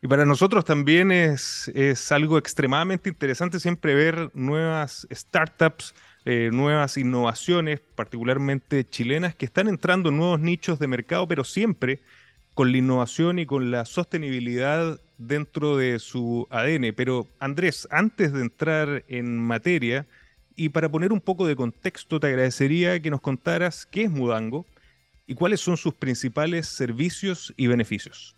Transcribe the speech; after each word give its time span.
Y 0.00 0.06
para 0.06 0.24
nosotros 0.24 0.64
también 0.64 1.10
es, 1.10 1.72
es 1.74 2.12
algo 2.12 2.38
extremadamente 2.38 3.08
interesante 3.08 3.58
siempre 3.58 3.94
ver 3.94 4.30
nuevas 4.32 5.08
startups, 5.12 5.92
eh, 6.24 6.50
nuevas 6.52 6.96
innovaciones, 6.96 7.80
particularmente 7.96 8.84
chilenas, 8.84 9.34
que 9.34 9.46
están 9.46 9.66
entrando 9.66 10.10
en 10.10 10.18
nuevos 10.18 10.38
nichos 10.38 10.78
de 10.78 10.86
mercado, 10.86 11.26
pero 11.26 11.42
siempre 11.42 12.00
con 12.54 12.70
la 12.70 12.78
innovación 12.78 13.40
y 13.40 13.46
con 13.46 13.72
la 13.72 13.84
sostenibilidad 13.84 15.00
dentro 15.16 15.76
de 15.76 15.98
su 15.98 16.46
ADN. 16.50 16.92
Pero 16.94 17.26
Andrés, 17.40 17.88
antes 17.90 18.32
de 18.32 18.42
entrar 18.42 19.04
en 19.08 19.36
materia, 19.38 20.06
y 20.54 20.68
para 20.68 20.88
poner 20.88 21.12
un 21.12 21.20
poco 21.20 21.46
de 21.46 21.56
contexto, 21.56 22.20
te 22.20 22.28
agradecería 22.28 23.00
que 23.00 23.10
nos 23.10 23.20
contaras 23.20 23.86
qué 23.86 24.02
es 24.04 24.10
Mudango 24.10 24.64
y 25.26 25.34
cuáles 25.34 25.60
son 25.60 25.76
sus 25.76 25.94
principales 25.94 26.68
servicios 26.68 27.52
y 27.56 27.66
beneficios. 27.66 28.37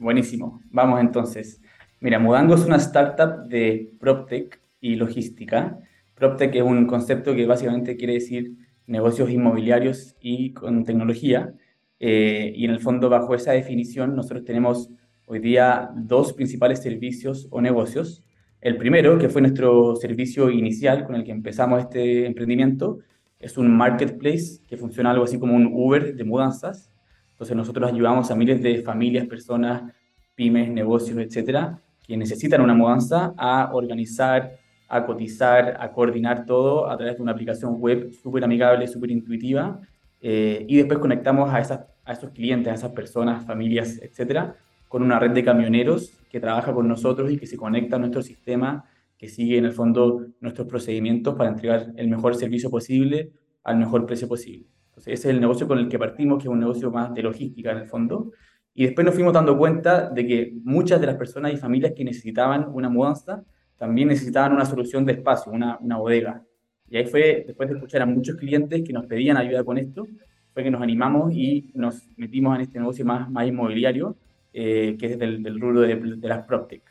Buenísimo. 0.00 0.62
Vamos 0.70 0.98
entonces. 0.98 1.60
Mira, 2.00 2.18
Mudango 2.18 2.54
es 2.54 2.64
una 2.64 2.76
startup 2.76 3.46
de 3.48 3.92
PropTech 4.00 4.58
y 4.80 4.94
logística. 4.94 5.78
PropTech 6.14 6.54
es 6.54 6.62
un 6.62 6.86
concepto 6.86 7.34
que 7.34 7.44
básicamente 7.44 7.98
quiere 7.98 8.14
decir 8.14 8.56
negocios 8.86 9.28
inmobiliarios 9.28 10.16
y 10.18 10.54
con 10.54 10.86
tecnología. 10.86 11.52
Eh, 11.98 12.50
y 12.56 12.64
en 12.64 12.70
el 12.70 12.80
fondo, 12.80 13.10
bajo 13.10 13.34
esa 13.34 13.52
definición, 13.52 14.16
nosotros 14.16 14.42
tenemos 14.42 14.88
hoy 15.26 15.38
día 15.38 15.90
dos 15.94 16.32
principales 16.32 16.80
servicios 16.80 17.46
o 17.50 17.60
negocios. 17.60 18.24
El 18.62 18.78
primero, 18.78 19.18
que 19.18 19.28
fue 19.28 19.42
nuestro 19.42 19.96
servicio 19.96 20.48
inicial 20.48 21.04
con 21.04 21.14
el 21.14 21.24
que 21.24 21.32
empezamos 21.32 21.78
este 21.78 22.24
emprendimiento, 22.24 23.00
es 23.38 23.58
un 23.58 23.70
marketplace 23.76 24.62
que 24.66 24.78
funciona 24.78 25.10
algo 25.10 25.24
así 25.24 25.38
como 25.38 25.54
un 25.54 25.66
Uber 25.74 26.14
de 26.14 26.24
mudanzas. 26.24 26.90
Entonces 27.40 27.56
nosotros 27.56 27.90
ayudamos 27.90 28.30
a 28.30 28.36
miles 28.36 28.62
de 28.62 28.82
familias, 28.82 29.26
personas, 29.26 29.90
pymes, 30.34 30.68
negocios, 30.68 31.16
etcétera, 31.16 31.80
que 32.06 32.14
necesitan 32.14 32.60
una 32.60 32.74
mudanza 32.74 33.32
a 33.34 33.70
organizar, 33.72 34.58
a 34.86 35.06
cotizar, 35.06 35.74
a 35.80 35.90
coordinar 35.90 36.44
todo 36.44 36.90
a 36.90 36.98
través 36.98 37.16
de 37.16 37.22
una 37.22 37.32
aplicación 37.32 37.80
web 37.80 38.12
súper 38.12 38.44
amigable, 38.44 38.86
súper 38.86 39.10
intuitiva. 39.10 39.80
Eh, 40.20 40.66
y 40.68 40.76
después 40.76 40.98
conectamos 40.98 41.48
a, 41.48 41.60
esas, 41.60 41.80
a 42.04 42.12
esos 42.12 42.28
clientes, 42.28 42.70
a 42.70 42.74
esas 42.74 42.92
personas, 42.92 43.46
familias, 43.46 43.98
etcétera, 44.02 44.56
con 44.86 45.02
una 45.02 45.18
red 45.18 45.30
de 45.30 45.42
camioneros 45.42 46.12
que 46.30 46.40
trabaja 46.40 46.74
con 46.74 46.86
nosotros 46.88 47.32
y 47.32 47.38
que 47.38 47.46
se 47.46 47.56
conecta 47.56 47.96
a 47.96 48.00
nuestro 48.00 48.20
sistema, 48.20 48.84
que 49.16 49.30
sigue 49.30 49.56
en 49.56 49.64
el 49.64 49.72
fondo 49.72 50.26
nuestros 50.40 50.68
procedimientos 50.68 51.36
para 51.36 51.48
entregar 51.48 51.86
el 51.96 52.08
mejor 52.08 52.34
servicio 52.34 52.68
posible 52.68 53.32
al 53.64 53.78
mejor 53.78 54.04
precio 54.04 54.28
posible. 54.28 54.66
Es 55.06 55.24
el 55.24 55.40
negocio 55.40 55.66
con 55.66 55.78
el 55.78 55.88
que 55.88 55.98
partimos, 55.98 56.38
que 56.38 56.48
es 56.48 56.52
un 56.52 56.60
negocio 56.60 56.90
más 56.90 57.14
de 57.14 57.22
logística 57.22 57.72
en 57.72 57.78
el 57.78 57.86
fondo. 57.86 58.32
Y 58.74 58.84
después 58.84 59.04
nos 59.04 59.14
fuimos 59.14 59.32
dando 59.32 59.56
cuenta 59.58 60.08
de 60.10 60.26
que 60.26 60.52
muchas 60.62 61.00
de 61.00 61.06
las 61.06 61.16
personas 61.16 61.52
y 61.52 61.56
familias 61.56 61.92
que 61.96 62.04
necesitaban 62.04 62.68
una 62.72 62.88
mudanza 62.88 63.42
también 63.76 64.08
necesitaban 64.08 64.52
una 64.52 64.64
solución 64.64 65.04
de 65.04 65.12
espacio, 65.12 65.52
una, 65.52 65.78
bodega. 65.96 66.44
Y 66.88 66.96
ahí 66.96 67.06
fue, 67.06 67.44
después 67.46 67.68
de 67.68 67.76
escuchar 67.76 68.02
a 68.02 68.06
muchos 68.06 68.36
clientes 68.36 68.82
que 68.82 68.92
nos 68.92 69.06
pedían 69.06 69.36
ayuda 69.36 69.64
con 69.64 69.78
esto, 69.78 70.06
fue 70.52 70.62
que 70.62 70.70
nos 70.70 70.82
animamos 70.82 71.32
y 71.32 71.70
nos 71.74 72.08
metimos 72.16 72.54
en 72.56 72.62
este 72.62 72.78
negocio 72.78 73.04
más, 73.04 73.30
más 73.30 73.46
inmobiliario 73.46 74.16
eh, 74.52 74.96
que 74.98 75.06
es 75.06 75.18
del, 75.18 75.44
del 75.44 75.60
rubro 75.60 75.80
de, 75.82 76.18
las 76.22 76.44
PropTech. 76.44 76.82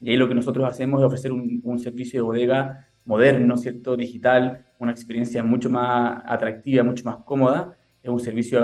Y 0.00 0.10
ahí 0.10 0.16
lo 0.16 0.28
que 0.28 0.34
nosotros 0.34 0.64
hacemos 0.64 1.00
es 1.00 1.06
ofrecer 1.06 1.32
un, 1.32 1.78
servicio 1.80 2.20
de 2.20 2.22
bodega 2.22 2.88
moderno, 3.10 3.56
¿cierto? 3.56 3.96
Digital, 3.96 4.64
una 4.78 4.92
experiencia 4.92 5.42
mucho 5.42 5.68
más 5.68 6.22
atractiva, 6.24 6.82
mucho 6.82 7.04
más 7.04 7.16
cómoda. 7.24 7.76
Es 8.02 8.08
un 8.08 8.20
servicio 8.20 8.60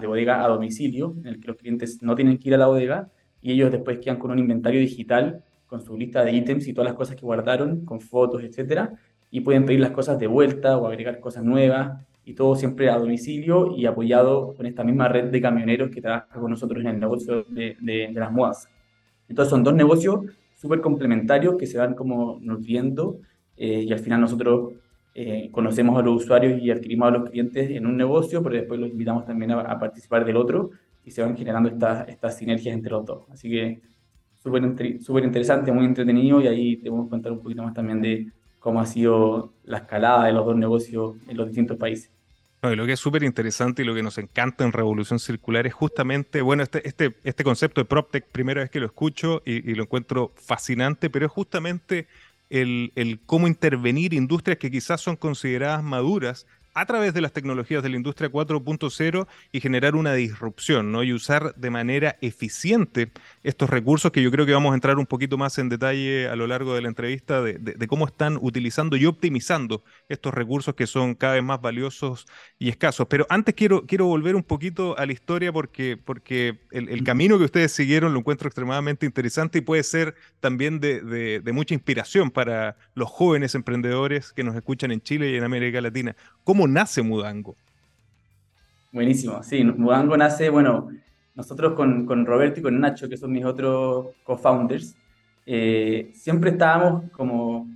de 0.00 0.06
bodega 0.06 0.44
a 0.44 0.48
domicilio, 0.48 1.14
en 1.20 1.26
el 1.28 1.40
que 1.40 1.48
los 1.48 1.56
clientes 1.56 2.02
no 2.02 2.14
tienen 2.14 2.36
que 2.36 2.48
ir 2.48 2.54
a 2.54 2.58
la 2.58 2.66
bodega 2.66 3.08
y 3.40 3.52
ellos 3.52 3.70
después 3.70 3.98
quedan 3.98 4.18
con 4.18 4.30
un 4.30 4.38
inventario 4.38 4.80
digital, 4.80 5.42
con 5.66 5.80
su 5.80 5.96
lista 5.96 6.24
de 6.24 6.32
ítems 6.32 6.66
y 6.66 6.72
todas 6.72 6.90
las 6.90 6.96
cosas 6.96 7.14
que 7.14 7.22
guardaron, 7.22 7.84
con 7.84 8.00
fotos, 8.00 8.42
etcétera, 8.42 8.92
y 9.30 9.40
pueden 9.40 9.64
pedir 9.66 9.80
las 9.80 9.90
cosas 9.90 10.18
de 10.18 10.26
vuelta 10.26 10.76
o 10.78 10.86
agregar 10.86 11.20
cosas 11.20 11.44
nuevas 11.44 12.04
y 12.24 12.34
todo 12.34 12.56
siempre 12.56 12.88
a 12.88 12.98
domicilio 12.98 13.76
y 13.76 13.84
apoyado 13.86 14.54
con 14.54 14.64
esta 14.66 14.82
misma 14.82 15.08
red 15.08 15.30
de 15.30 15.40
camioneros 15.40 15.90
que 15.90 16.00
trabaja 16.00 16.40
con 16.40 16.50
nosotros 16.50 16.80
en 16.80 16.88
el 16.88 16.98
negocio 16.98 17.44
de, 17.44 17.76
de, 17.80 18.10
las 18.12 18.32
mudas. 18.32 18.68
Entonces 19.28 19.50
son 19.50 19.62
dos 19.62 19.74
negocios 19.74 20.20
súper 20.54 20.80
complementarios 20.80 21.56
que 21.56 21.66
se 21.66 21.76
van 21.76 21.94
como 21.94 22.38
nutriendo 22.40 23.18
eh, 23.56 23.84
y 23.86 23.92
al 23.92 23.98
final 23.98 24.20
nosotros 24.20 24.72
eh, 25.14 25.48
conocemos 25.52 25.98
a 25.98 26.02
los 26.02 26.22
usuarios 26.24 26.60
y 26.60 26.70
adquirimos 26.70 27.08
a 27.08 27.10
los 27.12 27.30
clientes 27.30 27.70
en 27.70 27.86
un 27.86 27.96
negocio, 27.96 28.42
pero 28.42 28.56
después 28.56 28.80
los 28.80 28.90
invitamos 28.90 29.24
también 29.26 29.52
a, 29.52 29.60
a 29.60 29.78
participar 29.78 30.24
del 30.24 30.36
otro 30.36 30.70
y 31.04 31.10
se 31.10 31.22
van 31.22 31.36
generando 31.36 31.68
estas, 31.68 32.08
estas 32.08 32.36
sinergias 32.36 32.74
entre 32.74 32.90
los 32.90 33.04
dos. 33.04 33.24
Así 33.30 33.48
que 33.50 33.80
súper 34.42 35.24
interesante, 35.24 35.72
muy 35.72 35.86
entretenido 35.86 36.40
y 36.40 36.46
ahí 36.46 36.76
te 36.76 36.90
vamos 36.90 37.06
a 37.06 37.10
contar 37.10 37.32
un 37.32 37.42
poquito 37.42 37.62
más 37.62 37.72
también 37.72 38.02
de 38.02 38.26
cómo 38.58 38.80
ha 38.80 38.86
sido 38.86 39.52
la 39.64 39.78
escalada 39.78 40.26
de 40.26 40.32
los 40.32 40.44
dos 40.44 40.56
negocios 40.56 41.16
en 41.28 41.36
los 41.36 41.46
distintos 41.46 41.76
países. 41.76 42.10
lo 42.62 42.86
que 42.86 42.92
es 42.92 43.00
súper 43.00 43.22
interesante 43.22 43.82
y 43.82 43.84
lo 43.84 43.94
que 43.94 44.02
nos 44.02 44.18
encanta 44.18 44.64
en 44.64 44.72
Revolución 44.72 45.18
Circular 45.18 45.66
es 45.66 45.74
justamente, 45.74 46.42
bueno, 46.42 46.62
este, 46.62 46.86
este, 46.86 47.14
este 47.24 47.44
concepto 47.44 47.80
de 47.80 47.84
PropTech, 47.86 48.26
primera 48.26 48.60
vez 48.60 48.70
que 48.70 48.80
lo 48.80 48.86
escucho 48.86 49.42
y, 49.44 49.70
y 49.70 49.74
lo 49.74 49.84
encuentro 49.84 50.32
fascinante, 50.34 51.08
pero 51.10 51.26
es 51.26 51.32
justamente 51.32 52.06
el, 52.50 52.92
el, 52.94 53.20
cómo 53.24 53.46
intervenir 53.46 54.14
industrias 54.14 54.58
que 54.58 54.70
quizás 54.70 55.00
son 55.00 55.16
consideradas 55.16 55.82
maduras 55.82 56.46
a 56.74 56.86
través 56.86 57.14
de 57.14 57.20
las 57.20 57.32
tecnologías 57.32 57.82
de 57.82 57.88
la 57.88 57.96
industria 57.96 58.30
4.0 58.30 59.26
y 59.52 59.60
generar 59.60 59.94
una 59.94 60.12
disrupción, 60.12 60.90
¿no? 60.90 61.04
Y 61.04 61.12
usar 61.12 61.54
de 61.54 61.70
manera 61.70 62.16
eficiente 62.20 63.12
estos 63.42 63.70
recursos 63.70 64.10
que 64.10 64.22
yo 64.22 64.30
creo 64.30 64.44
que 64.44 64.52
vamos 64.52 64.72
a 64.72 64.74
entrar 64.74 64.98
un 64.98 65.06
poquito 65.06 65.38
más 65.38 65.58
en 65.58 65.68
detalle 65.68 66.28
a 66.28 66.36
lo 66.36 66.46
largo 66.46 66.74
de 66.74 66.82
la 66.82 66.88
entrevista 66.88 67.42
de, 67.42 67.86
cómo 67.86 68.06
están 68.06 68.38
utilizando 68.40 68.96
y 68.96 69.06
optimizando 69.06 69.84
estos 70.08 70.34
recursos 70.34 70.74
que 70.74 70.86
son 70.86 71.14
cada 71.14 71.34
vez 71.34 71.44
más 71.44 71.60
valiosos 71.60 72.26
y 72.58 72.70
escasos. 72.70 73.06
Pero 73.08 73.26
antes 73.28 73.54
quiero, 73.54 73.86
quiero 73.86 74.06
volver 74.06 74.34
un 74.34 74.42
poquito 74.42 74.98
a 74.98 75.06
la 75.06 75.12
historia 75.12 75.52
porque, 75.52 75.96
porque 75.96 76.60
el, 76.72 76.88
el 76.88 77.04
camino 77.04 77.38
que 77.38 77.44
ustedes 77.44 77.72
siguieron 77.72 78.12
lo 78.12 78.18
encuentro 78.18 78.48
extremadamente 78.48 79.06
interesante 79.06 79.58
y 79.58 79.60
puede 79.60 79.84
ser 79.84 80.16
también 80.40 80.80
de, 80.80 81.40
de 81.40 81.52
mucha 81.52 81.74
inspiración 81.74 82.30
para 82.30 82.76
los 82.94 83.08
jóvenes 83.08 83.54
emprendedores 83.54 84.32
que 84.32 84.42
nos 84.42 84.56
escuchan 84.56 84.90
en 84.90 85.00
Chile 85.00 85.30
y 85.30 85.36
en 85.36 85.44
América 85.44 85.80
Latina. 85.80 86.16
¿Cómo 86.42 86.63
nace 86.66 87.02
Mudango? 87.02 87.56
Buenísimo, 88.92 89.42
sí, 89.42 89.64
Mudango 89.64 90.16
nace, 90.16 90.50
bueno, 90.50 90.88
nosotros 91.34 91.74
con, 91.74 92.06
con 92.06 92.24
Roberto 92.24 92.60
y 92.60 92.62
con 92.62 92.78
Nacho, 92.78 93.08
que 93.08 93.16
son 93.16 93.32
mis 93.32 93.44
otros 93.44 94.14
co-founders, 94.22 94.96
eh, 95.46 96.10
siempre 96.14 96.50
estábamos 96.50 97.10
como 97.10 97.68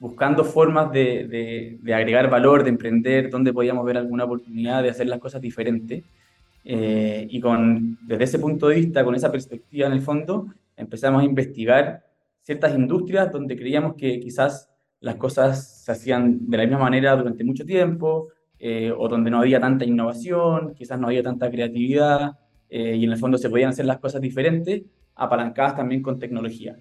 buscando 0.00 0.44
formas 0.44 0.92
de, 0.92 1.78
de, 1.82 1.94
agregar 1.94 2.28
valor, 2.28 2.62
de 2.62 2.70
emprender, 2.70 3.30
donde 3.30 3.52
podíamos 3.52 3.84
ver 3.84 3.96
alguna 3.96 4.24
oportunidad 4.24 4.82
de 4.82 4.90
hacer 4.90 5.06
las 5.06 5.20
cosas 5.20 5.40
diferentes. 5.40 6.04
Eh, 6.64 7.26
y 7.30 7.40
con, 7.40 7.98
desde 8.02 8.24
ese 8.24 8.38
punto 8.38 8.68
de 8.68 8.76
vista, 8.76 9.04
con 9.04 9.14
esa 9.14 9.30
perspectiva 9.30 9.86
en 9.86 9.92
el 9.92 10.00
fondo, 10.00 10.48
empezamos 10.76 11.22
a 11.22 11.24
investigar 11.24 12.04
ciertas 12.42 12.74
industrias 12.74 13.32
donde 13.32 13.56
creíamos 13.56 13.94
que 13.94 14.20
quizás 14.20 14.68
las 15.00 15.16
cosas 15.16 15.84
se 15.84 15.92
hacían 15.92 16.48
de 16.48 16.56
la 16.56 16.64
misma 16.64 16.78
manera 16.78 17.16
durante 17.16 17.44
mucho 17.44 17.64
tiempo, 17.64 18.28
eh, 18.58 18.92
o 18.96 19.08
donde 19.08 19.30
no 19.30 19.40
había 19.40 19.60
tanta 19.60 19.84
innovación, 19.84 20.74
quizás 20.74 20.98
no 20.98 21.08
había 21.08 21.22
tanta 21.22 21.50
creatividad, 21.50 22.38
eh, 22.68 22.96
y 22.96 23.04
en 23.04 23.12
el 23.12 23.18
fondo 23.18 23.38
se 23.38 23.50
podían 23.50 23.70
hacer 23.70 23.86
las 23.86 23.98
cosas 23.98 24.20
diferentes, 24.20 24.82
apalancadas 25.14 25.76
también 25.76 26.02
con 26.02 26.18
tecnología. 26.18 26.76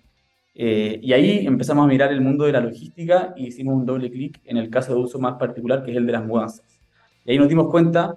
Eh, 0.58 1.00
y 1.02 1.12
ahí 1.12 1.46
empezamos 1.46 1.84
a 1.84 1.88
mirar 1.88 2.14
el 2.14 2.22
mundo 2.22 2.46
de 2.46 2.54
la 2.54 2.62
logística 2.62 3.34
y 3.36 3.48
hicimos 3.48 3.76
un 3.76 3.86
doble 3.86 4.10
clic 4.10 4.40
en 4.46 4.56
el 4.56 4.70
caso 4.70 4.96
de 4.96 5.02
uso 5.02 5.20
más 5.20 5.34
particular, 5.34 5.84
que 5.84 5.92
es 5.92 5.98
el 5.98 6.06
de 6.06 6.14
las 6.14 6.26
mudanzas. 6.26 6.80
Y 7.26 7.32
ahí 7.32 7.38
nos 7.38 7.50
dimos 7.50 7.70
cuenta 7.70 8.16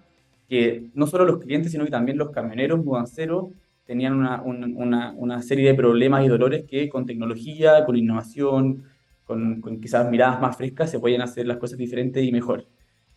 que 0.48 0.90
no 0.94 1.06
solo 1.06 1.24
los 1.24 1.38
clientes, 1.38 1.72
sino 1.72 1.84
que 1.84 1.90
también 1.90 2.16
los 2.16 2.30
camioneros 2.30 2.84
mudanceros 2.84 3.48
tenían 3.84 4.14
una, 4.14 4.40
una, 4.42 5.12
una 5.16 5.42
serie 5.42 5.68
de 5.68 5.74
problemas 5.74 6.24
y 6.24 6.28
dolores 6.28 6.64
que 6.64 6.88
con 6.88 7.06
tecnología, 7.06 7.84
con 7.84 7.96
innovación, 7.96 8.84
con, 9.28 9.60
con, 9.60 9.78
quizás 9.80 10.10
miradas 10.10 10.40
más 10.40 10.56
frescas, 10.56 10.90
se 10.90 10.98
podían 10.98 11.20
hacer 11.20 11.46
las 11.46 11.58
cosas 11.58 11.78
diferentes 11.78 12.24
y 12.24 12.32
mejor. 12.32 12.66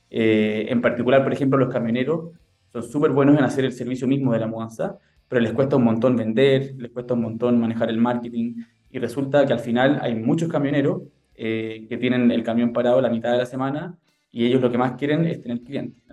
Eh, 0.09 0.67
en 0.69 0.81
particular, 0.81 1.23
por 1.23 1.31
ejemplo, 1.31 1.57
los 1.57 1.73
camioneros 1.73 2.31
son 2.71 2.83
súper 2.83 3.11
buenos 3.11 3.37
en 3.37 3.45
hacer 3.45 3.63
el 3.63 3.71
servicio 3.71 4.07
mismo 4.07 4.33
de 4.33 4.39
la 4.39 4.47
mudanza, 4.47 4.99
pero 5.29 5.41
les 5.41 5.53
cuesta 5.53 5.77
un 5.77 5.85
montón 5.85 6.17
vender, 6.17 6.75
les 6.77 6.91
cuesta 6.91 7.13
un 7.13 7.21
montón 7.21 7.59
manejar 7.59 7.89
el 7.89 7.97
marketing, 7.97 8.55
y 8.91 8.99
resulta 8.99 9.45
que 9.45 9.53
al 9.53 9.59
final 9.59 9.99
hay 10.01 10.13
muchos 10.15 10.49
camioneros 10.49 11.03
eh, 11.33 11.85
que 11.87 11.97
tienen 11.97 12.29
el 12.29 12.43
camión 12.43 12.73
parado 12.73 12.99
la 12.99 13.09
mitad 13.09 13.31
de 13.31 13.37
la 13.37 13.45
semana 13.45 13.97
y 14.31 14.45
ellos 14.45 14.61
lo 14.61 14.69
que 14.69 14.77
más 14.77 14.93
quieren 14.93 15.25
es 15.25 15.41
tener 15.41 15.61
clientes. 15.61 16.03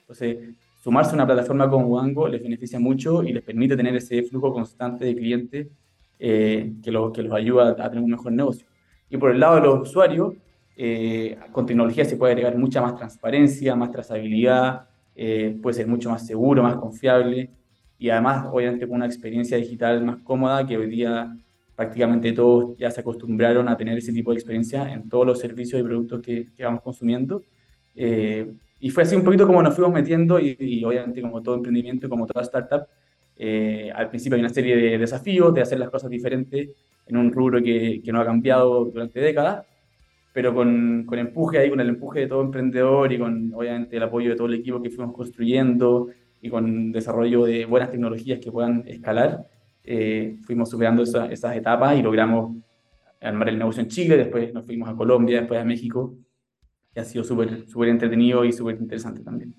Entonces, 0.00 0.54
sumarse 0.82 1.12
a 1.12 1.14
una 1.14 1.26
plataforma 1.26 1.68
como 1.70 1.86
Wango 1.86 2.28
les 2.28 2.42
beneficia 2.42 2.78
mucho 2.78 3.22
y 3.22 3.32
les 3.32 3.42
permite 3.42 3.74
tener 3.74 3.96
ese 3.96 4.22
flujo 4.22 4.52
constante 4.52 5.06
de 5.06 5.16
clientes 5.16 5.68
eh, 6.18 6.74
que, 6.82 6.90
lo, 6.90 7.10
que 7.10 7.22
los 7.22 7.32
ayuda 7.32 7.70
a 7.70 7.88
tener 7.88 8.04
un 8.04 8.10
mejor 8.10 8.32
negocio. 8.32 8.66
Y 9.10 9.16
por 9.16 9.30
el 9.30 9.40
lado 9.40 9.56
de 9.56 9.60
los 9.62 9.88
usuarios, 9.88 10.34
eh, 10.76 11.38
con 11.52 11.66
tecnología 11.66 12.04
se 12.04 12.16
puede 12.16 12.32
agregar 12.32 12.56
mucha 12.58 12.80
más 12.80 12.96
transparencia, 12.96 13.74
más 13.76 13.90
trazabilidad, 13.90 14.88
puede 15.62 15.72
ser 15.72 15.86
mucho 15.86 16.10
más 16.10 16.26
seguro, 16.26 16.62
más 16.62 16.76
confiable 16.76 17.50
y 17.98 18.10
además, 18.10 18.46
obviamente, 18.52 18.86
con 18.86 18.96
una 18.96 19.06
experiencia 19.06 19.56
digital 19.56 20.04
más 20.04 20.18
cómoda 20.18 20.66
que 20.66 20.76
hoy 20.76 20.88
día 20.88 21.34
prácticamente 21.74 22.32
todos 22.32 22.76
ya 22.78 22.90
se 22.90 23.00
acostumbraron 23.00 23.68
a 23.68 23.76
tener 23.76 23.98
ese 23.98 24.12
tipo 24.12 24.32
de 24.32 24.38
experiencia 24.38 24.92
en 24.92 25.08
todos 25.08 25.26
los 25.26 25.38
servicios 25.38 25.80
y 25.80 25.84
productos 25.84 26.22
que, 26.22 26.48
que 26.56 26.64
vamos 26.64 26.82
consumiendo. 26.82 27.42
Eh, 27.94 28.50
y 28.80 28.90
fue 28.90 29.04
así 29.04 29.14
un 29.14 29.24
poquito 29.24 29.46
como 29.46 29.62
nos 29.62 29.74
fuimos 29.74 29.92
metiendo 29.92 30.38
y, 30.38 30.82
obviamente 30.84 31.20
como 31.20 31.42
todo 31.42 31.54
emprendimiento, 31.54 32.08
como 32.08 32.26
toda 32.26 32.42
startup, 32.42 32.86
eh, 33.36 33.90
al 33.94 34.08
principio 34.08 34.36
hay 34.36 34.40
una 34.40 34.52
serie 34.52 34.76
de 34.76 34.98
desafíos 34.98 35.52
de 35.54 35.62
hacer 35.62 35.78
las 35.78 35.90
cosas 35.90 36.10
diferentes 36.10 36.70
en 37.06 37.16
un 37.16 37.32
rubro 37.32 37.62
que, 37.62 38.00
que 38.04 38.12
no 38.12 38.20
ha 38.20 38.24
cambiado 38.24 38.84
durante 38.86 39.20
décadas, 39.20 39.64
pero 40.32 40.54
con, 40.54 41.04
con, 41.06 41.18
empuje 41.18 41.58
ahí, 41.58 41.70
con 41.70 41.80
el 41.80 41.88
empuje 41.88 42.20
de 42.20 42.26
todo 42.26 42.42
emprendedor 42.42 43.12
y 43.12 43.18
con 43.18 43.52
obviamente 43.54 43.96
el 43.96 44.02
apoyo 44.02 44.30
de 44.30 44.36
todo 44.36 44.48
el 44.48 44.54
equipo 44.54 44.82
que 44.82 44.90
fuimos 44.90 45.14
construyendo 45.14 46.08
y 46.42 46.50
con 46.50 46.92
desarrollo 46.92 47.44
de 47.44 47.64
buenas 47.64 47.90
tecnologías 47.90 48.38
que 48.38 48.52
puedan 48.52 48.84
escalar, 48.86 49.46
eh, 49.82 50.36
fuimos 50.42 50.68
superando 50.68 51.02
esas 51.04 51.56
etapas 51.56 51.98
y 51.98 52.02
logramos 52.02 52.56
armar 53.20 53.48
el 53.48 53.58
negocio 53.58 53.82
en 53.82 53.88
Chile, 53.88 54.16
después 54.16 54.52
nos 54.52 54.66
fuimos 54.66 54.88
a 54.88 54.94
Colombia, 54.94 55.38
después 55.40 55.60
a 55.60 55.64
México, 55.64 56.14
que 56.92 57.00
ha 57.00 57.04
sido 57.04 57.24
súper 57.24 57.88
entretenido 57.88 58.44
y 58.44 58.52
súper 58.52 58.76
interesante 58.76 59.22
también. 59.22 59.54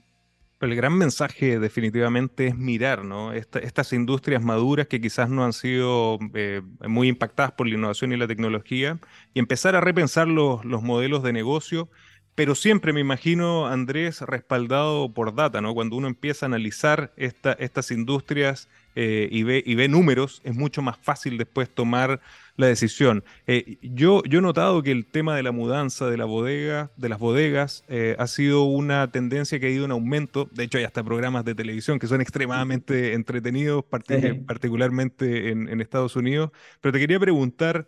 Pero 0.60 0.72
el 0.72 0.76
gran 0.76 0.98
mensaje 0.98 1.60
definitivamente 1.60 2.48
es 2.48 2.58
mirar 2.58 3.06
¿no? 3.06 3.32
estas 3.32 3.94
industrias 3.94 4.44
maduras 4.44 4.88
que 4.88 5.00
quizás 5.00 5.30
no 5.30 5.46
han 5.46 5.54
sido 5.54 6.18
eh, 6.34 6.62
muy 6.88 7.10
impactadas 7.10 7.52
por 7.52 7.68
la 7.68 7.76
innovación 7.76 8.12
y 8.12 8.18
la 8.18 8.28
tecnología 8.28 9.00
y 9.34 9.40
empezar 9.40 9.76
a 9.76 9.82
repensar 9.82 10.28
los, 10.28 10.66
los 10.66 10.82
modelos 10.82 11.22
de 11.22 11.34
negocio 11.34 11.90
pero 12.38 12.54
siempre 12.54 12.94
me 12.94 13.00
imagino, 13.00 13.66
Andrés, 13.66 14.22
respaldado 14.22 15.12
por 15.12 15.34
data, 15.34 15.60
¿no? 15.60 15.74
Cuando 15.74 15.96
uno 15.96 16.06
empieza 16.06 16.46
a 16.46 16.50
analizar 16.50 17.12
estas 17.18 17.90
industrias 17.90 18.70
eh, 18.94 19.28
y 19.32 19.42
ve 19.42 19.88
números, 19.88 20.42
es 20.44 20.54
mucho 20.54 20.84
más 20.84 21.00
fácil 21.00 21.40
después 21.40 21.68
tomar 21.68 22.22
la 22.58 22.68
decisión. 22.68 23.24
Eh, 23.46 23.78
yo, 23.82 24.24
yo 24.24 24.40
he 24.40 24.42
notado 24.42 24.84
que 24.84 24.92
el 24.92 25.06
tema 25.06 25.36
de 25.36 25.44
la 25.44 25.52
mudanza 25.52 26.10
de 26.10 26.18
la 26.18 26.26
bodega, 26.26 26.92
de 26.98 27.08
las 27.08 27.20
bodegas, 27.20 27.84
eh, 27.88 28.16
ha 28.20 28.28
sido 28.28 28.64
una 28.64 29.12
tendencia 29.12 29.60
que 29.60 29.68
ha 29.68 29.70
ido 29.70 29.86
en 29.86 29.92
aumento. 29.92 30.50
De 30.52 30.64
hecho, 30.64 30.80
hay 30.80 30.84
hasta 30.84 31.04
programas 31.04 31.46
de 31.46 31.56
televisión 31.56 32.00
que 32.00 32.08
son 32.08 32.20
extremadamente 32.20 33.14
entretenidos, 33.14 33.86
particularmente 33.86 35.52
en, 35.52 35.70
en 35.70 35.82
Estados 35.82 36.16
Unidos. 36.16 36.52
Pero 36.82 36.92
te 36.92 37.00
quería 37.00 37.20
preguntar, 37.20 37.88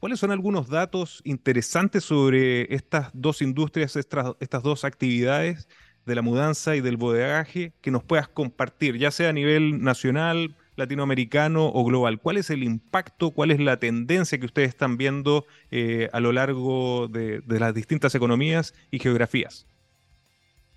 ¿Cuáles 0.00 0.18
son 0.18 0.30
algunos 0.30 0.68
datos 0.70 1.20
interesantes 1.24 2.04
sobre 2.04 2.74
estas 2.74 3.10
dos 3.12 3.42
industrias, 3.42 3.96
estas, 3.96 4.34
estas, 4.40 4.62
dos 4.62 4.86
actividades 4.86 5.68
de 6.06 6.14
la 6.14 6.22
mudanza 6.22 6.74
y 6.74 6.80
del 6.80 6.96
bodegaje 6.96 7.74
que 7.82 7.90
nos 7.90 8.02
puedas 8.02 8.26
compartir, 8.26 8.96
ya 8.96 9.10
sea 9.10 9.28
a 9.28 9.34
nivel 9.34 9.82
nacional, 9.82 10.56
latinoamericano 10.76 11.66
o 11.66 11.84
global? 11.84 12.18
¿Cuál 12.18 12.36
es 12.36 12.50
el 12.50 12.62
impacto, 12.62 13.30
cuál 13.30 13.50
es 13.50 13.60
la 13.60 13.78
tendencia 13.78 14.38
que 14.38 14.46
ustedes 14.46 14.70
están 14.70 14.96
viendo 14.96 15.46
eh, 15.70 16.08
a 16.12 16.20
lo 16.20 16.32
largo 16.32 17.08
de, 17.08 17.42
las 17.46 17.74
distintas 17.74 18.14
economías 18.14 18.74
y 18.90 18.98
geografías? 18.98 19.66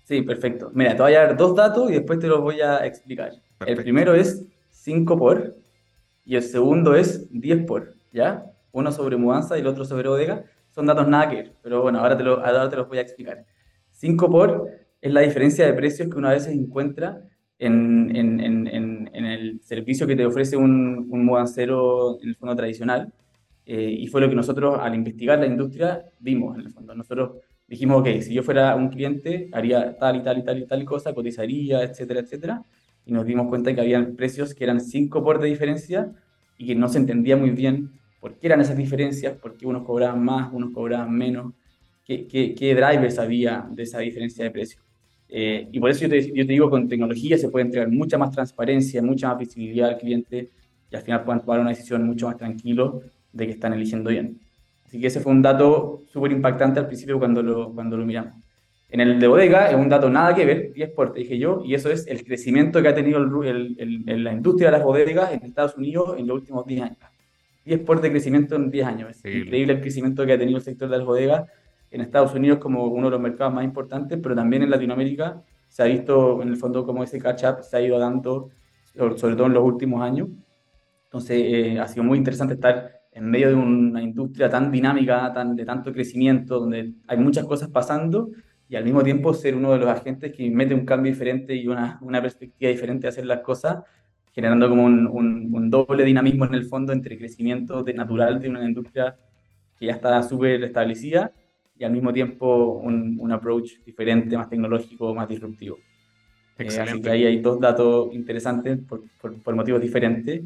Sí, 0.04 0.22
perfecto. 0.22 0.70
Mira, 0.74 0.94
te 0.96 1.02
voy 1.02 1.14
a 1.14 1.20
dar 1.20 1.36
dos 1.36 1.56
datos 1.56 1.90
y 1.90 1.94
después 1.94 2.18
te 2.18 2.26
los 2.26 2.40
voy 2.40 2.60
a 2.60 2.84
explicar. 2.84 3.32
El 3.66 3.76
primero 3.76 4.14
es 4.14 4.44
5 4.70 5.18
por 5.18 5.56
y 6.24 6.36
el 6.36 6.42
segundo 6.42 6.94
es 6.94 7.26
10 7.30 7.64
por, 7.64 7.94
¿ya? 8.12 8.44
uno 8.74 8.90
sobre 8.92 9.16
mudanza 9.16 9.56
y 9.56 9.60
el 9.60 9.66
otro 9.66 9.84
sobre 9.84 10.08
bodega, 10.08 10.44
son 10.74 10.86
datos 10.86 11.06
nada 11.06 11.30
que 11.30 11.36
ver, 11.36 11.52
pero 11.62 11.82
bueno, 11.82 12.00
ahora 12.00 12.16
te, 12.16 12.24
lo, 12.24 12.44
ahora 12.44 12.68
te 12.68 12.76
los 12.76 12.88
voy 12.88 12.98
a 12.98 13.02
explicar. 13.02 13.46
5 13.92 14.30
por 14.30 14.68
es 15.00 15.12
la 15.12 15.20
diferencia 15.20 15.64
de 15.64 15.72
precios 15.72 16.08
que 16.10 16.18
uno 16.18 16.28
a 16.28 16.32
veces 16.32 16.52
encuentra 16.52 17.22
en, 17.58 18.14
en, 18.14 18.40
en, 18.40 19.10
en 19.12 19.24
el 19.24 19.60
servicio 19.62 20.06
que 20.06 20.16
te 20.16 20.26
ofrece 20.26 20.56
un, 20.56 21.06
un 21.10 21.24
mudancero 21.24 22.20
en 22.20 22.30
el 22.30 22.36
fondo 22.36 22.56
tradicional, 22.56 23.12
eh, 23.66 23.96
y 23.98 24.06
fue 24.08 24.20
lo 24.20 24.28
que 24.28 24.34
nosotros 24.34 24.78
al 24.80 24.94
investigar 24.94 25.38
la 25.38 25.46
industria 25.46 26.04
vimos 26.20 26.58
en 26.58 26.66
el 26.66 26.72
fondo. 26.72 26.94
Nosotros 26.94 27.38
dijimos, 27.66 28.00
ok, 28.00 28.20
si 28.20 28.34
yo 28.34 28.42
fuera 28.42 28.76
un 28.76 28.88
cliente, 28.88 29.48
haría 29.52 29.96
tal 29.96 30.16
y 30.16 30.22
tal 30.22 30.38
y 30.38 30.44
tal 30.44 30.58
y 30.58 30.66
tal 30.66 30.84
cosa, 30.84 31.14
cotizaría, 31.14 31.82
etcétera, 31.82 32.20
etcétera, 32.20 32.62
y 33.06 33.12
nos 33.12 33.26
dimos 33.26 33.48
cuenta 33.48 33.74
que 33.74 33.80
había 33.80 34.06
precios 34.16 34.54
que 34.54 34.64
eran 34.64 34.80
5 34.80 35.22
por 35.22 35.40
de 35.40 35.48
diferencia 35.48 36.12
y 36.58 36.66
que 36.66 36.74
no 36.74 36.88
se 36.88 36.98
entendía 36.98 37.36
muy 37.36 37.50
bien 37.50 37.92
por 38.20 38.38
qué 38.38 38.46
eran 38.48 38.60
esas 38.60 38.76
diferencias, 38.76 39.36
por 39.36 39.56
qué 39.56 39.66
unos 39.66 39.84
cobraban 39.84 40.22
más, 40.24 40.52
unos 40.52 40.72
cobraban 40.72 41.12
menos, 41.12 41.52
qué, 42.04 42.26
qué, 42.26 42.74
drivers 42.74 43.18
había 43.18 43.66
de 43.70 43.82
esa 43.82 43.98
diferencia 43.98 44.44
de 44.44 44.50
precio. 44.50 44.80
Eh, 45.28 45.68
y 45.72 45.80
por 45.80 45.90
eso 45.90 46.02
yo 46.02 46.10
te, 46.10 46.22
yo 46.28 46.46
te, 46.46 46.52
digo, 46.52 46.70
con 46.70 46.88
tecnología 46.88 47.36
se 47.38 47.48
puede 47.48 47.66
entregar 47.66 47.90
mucha 47.90 48.18
más 48.18 48.30
transparencia, 48.30 49.02
mucha 49.02 49.28
más 49.28 49.38
visibilidad 49.38 49.90
al 49.90 49.98
cliente 49.98 50.48
y 50.90 50.96
al 50.96 51.02
final 51.02 51.24
puedan 51.24 51.40
tomar 51.40 51.60
una 51.60 51.70
decisión 51.70 52.04
mucho 52.04 52.26
más 52.26 52.36
tranquilo 52.36 53.02
de 53.32 53.46
que 53.46 53.52
están 53.52 53.72
eligiendo 53.72 54.10
bien. 54.10 54.38
Así 54.86 55.00
que 55.00 55.08
ese 55.08 55.20
fue 55.20 55.32
un 55.32 55.42
dato 55.42 56.02
súper 56.12 56.30
impactante 56.30 56.78
al 56.78 56.86
principio 56.86 57.18
cuando 57.18 57.42
lo, 57.42 57.72
cuando 57.72 57.96
lo 57.96 58.06
miramos. 58.06 58.34
En 58.90 59.00
el 59.00 59.18
de 59.18 59.26
bodega 59.26 59.70
es 59.70 59.74
un 59.74 59.88
dato 59.88 60.08
nada 60.08 60.32
que 60.36 60.44
ver, 60.44 60.72
10 60.72 60.90
por, 60.90 61.12
te 61.12 61.18
dije 61.20 61.36
yo, 61.36 61.62
y 61.64 61.74
eso 61.74 61.90
es 61.90 62.06
el 62.06 62.22
crecimiento 62.24 62.80
que 62.80 62.86
ha 62.86 62.94
tenido 62.94 63.18
el, 63.42 63.74
el, 64.06 64.22
la 64.22 64.32
industria 64.32 64.68
de 64.68 64.76
las 64.76 64.84
bodegas 64.84 65.32
en 65.32 65.42
Estados 65.42 65.76
Unidos 65.76 66.14
en 66.16 66.28
los 66.28 66.38
últimos 66.38 66.64
10 66.64 66.82
años. 66.82 66.98
10 67.64 67.80
por 67.80 68.00
de 68.00 68.10
crecimiento 68.12 68.54
en 68.54 68.70
10 68.70 68.86
años. 68.86 69.16
Es 69.24 69.34
increíble 69.34 69.72
el 69.72 69.80
crecimiento 69.80 70.24
que 70.24 70.34
ha 70.34 70.38
tenido 70.38 70.58
el 70.58 70.64
sector 70.64 70.88
de 70.88 70.98
las 70.98 71.04
bodegas 71.04 71.50
en 71.94 72.00
Estados 72.00 72.34
Unidos 72.34 72.58
como 72.58 72.86
uno 72.86 73.06
de 73.06 73.12
los 73.12 73.20
mercados 73.20 73.54
más 73.54 73.64
importantes, 73.64 74.18
pero 74.20 74.34
también 74.34 74.64
en 74.64 74.70
Latinoamérica 74.70 75.40
se 75.68 75.82
ha 75.82 75.86
visto 75.86 76.42
en 76.42 76.48
el 76.48 76.56
fondo 76.56 76.84
como 76.84 77.04
ese 77.04 77.20
catch-up 77.20 77.62
se 77.62 77.76
ha 77.76 77.80
ido 77.80 78.00
dando, 78.00 78.50
sobre 78.94 79.36
todo 79.36 79.46
en 79.46 79.54
los 79.54 79.62
últimos 79.62 80.02
años. 80.02 80.28
Entonces 81.04 81.38
eh, 81.40 81.78
ha 81.78 81.86
sido 81.86 82.02
muy 82.02 82.18
interesante 82.18 82.54
estar 82.54 83.00
en 83.12 83.30
medio 83.30 83.48
de 83.50 83.54
una 83.54 84.02
industria 84.02 84.50
tan 84.50 84.72
dinámica, 84.72 85.32
tan, 85.32 85.54
de 85.54 85.64
tanto 85.64 85.92
crecimiento, 85.92 86.58
donde 86.58 86.94
hay 87.06 87.16
muchas 87.16 87.44
cosas 87.44 87.68
pasando 87.68 88.30
y 88.68 88.74
al 88.74 88.82
mismo 88.82 89.04
tiempo 89.04 89.32
ser 89.32 89.54
uno 89.54 89.72
de 89.72 89.78
los 89.78 89.88
agentes 89.88 90.32
que 90.32 90.50
mete 90.50 90.74
un 90.74 90.84
cambio 90.84 91.12
diferente 91.12 91.54
y 91.54 91.68
una, 91.68 92.00
una 92.02 92.20
perspectiva 92.20 92.72
diferente 92.72 93.02
de 93.02 93.08
hacer 93.10 93.26
las 93.26 93.38
cosas 93.38 93.84
generando 94.32 94.68
como 94.68 94.84
un, 94.84 95.06
un, 95.06 95.70
doble 95.70 96.02
dinamismo 96.02 96.44
en 96.46 96.54
el 96.54 96.64
fondo 96.64 96.92
entre 96.92 97.16
crecimiento 97.16 97.84
de 97.84 97.94
natural 97.94 98.40
de 98.40 98.48
una 98.48 98.64
industria 98.64 99.16
que 99.78 99.86
ya 99.86 99.92
está 99.92 100.20
súper 100.24 100.64
establecida 100.64 101.30
y 101.76 101.84
al 101.84 101.92
mismo 101.92 102.12
tiempo 102.12 102.78
un, 102.82 103.16
un, 103.18 103.32
approach 103.32 103.78
diferente, 103.84 104.36
más 104.36 104.48
tecnológico, 104.48 105.14
más 105.14 105.28
disruptivo. 105.28 105.78
Eh, 106.58 106.68
así 106.80 107.00
que 107.02 107.10
ahí 107.10 107.24
hay 107.24 107.38
dos 107.40 107.58
datos 107.60 108.14
interesantes 108.14 108.78
por, 108.88 109.02
por, 109.20 109.54
motivos 109.56 109.80
diferentes, 109.80 110.42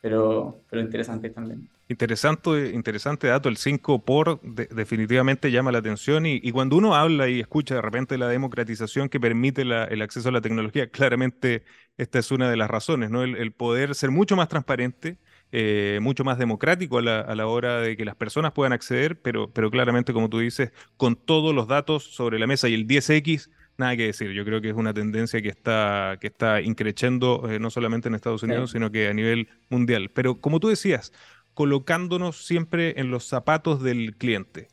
pero, 0.00 0.60
pero 0.68 0.82
interesante 0.82 1.30
también. 1.30 1.68
Interesante, 1.86 2.70
interesante 2.70 3.26
dato, 3.26 3.50
el 3.50 3.58
5 3.58 4.04
por 4.04 4.40
definitivamente 4.42 5.50
llama 5.50 5.70
la 5.70 5.78
atención 5.78 6.24
y, 6.24 6.50
cuando 6.50 6.76
uno 6.76 6.94
habla 6.94 7.28
y 7.28 7.40
escucha 7.40 7.74
de 7.74 7.82
repente 7.82 8.16
la 8.16 8.28
democratización 8.28 9.10
que 9.10 9.20
permite 9.20 9.62
el 9.62 10.02
acceso 10.02 10.30
a 10.30 10.32
la 10.32 10.40
tecnología, 10.40 10.88
claramente 10.88 11.62
esta 11.98 12.18
es 12.18 12.30
una 12.30 12.48
de 12.48 12.56
las 12.56 12.70
razones, 12.70 13.10
¿no? 13.10 13.22
El, 13.22 13.52
poder 13.52 13.94
ser 13.94 14.10
mucho 14.10 14.34
más 14.34 14.48
transparente, 14.48 15.18
eh, 15.56 16.00
mucho 16.02 16.24
más 16.24 16.36
democrático 16.36 16.98
a 16.98 17.02
la, 17.02 17.46
hora 17.46 17.80
de 17.80 17.96
que 17.96 18.04
las 18.04 18.16
personas 18.16 18.50
puedan 18.50 18.72
acceder, 18.72 19.20
pero, 19.20 19.48
pero 19.50 19.70
claramente, 19.70 20.12
como 20.12 20.28
tú 20.28 20.40
dices, 20.40 20.72
con 20.96 21.14
todos 21.14 21.54
los 21.54 21.68
datos 21.68 22.02
sobre 22.02 22.40
la 22.40 22.48
mesa 22.48 22.68
y 22.68 22.74
el 22.74 22.88
10X 22.88 23.48
nada 23.76 23.96
que 23.96 24.06
decir. 24.06 24.32
Yo 24.32 24.44
creo 24.44 24.60
que 24.60 24.70
es 24.70 24.74
una 24.74 24.92
tendencia 24.92 25.40
que 25.42 25.48
está, 25.48 26.18
que 26.20 26.26
está 26.26 26.60
increciendo 26.60 27.48
eh, 27.48 27.58
no 27.60 27.70
solamente 27.70 28.08
en 28.08 28.16
Estados 28.16 28.42
Unidos, 28.42 28.72
sino 28.72 28.90
que 28.90 29.08
a 29.08 29.14
nivel 29.14 29.48
mundial. 29.68 30.10
Pero 30.12 30.40
como 30.40 30.58
tú 30.58 30.68
decías, 30.68 31.12
colocándonos 31.54 32.44
siempre 32.44 33.00
en 33.00 33.10
los 33.10 33.24
zapatos 33.24 33.82
del 33.82 34.16
cliente. 34.16 34.68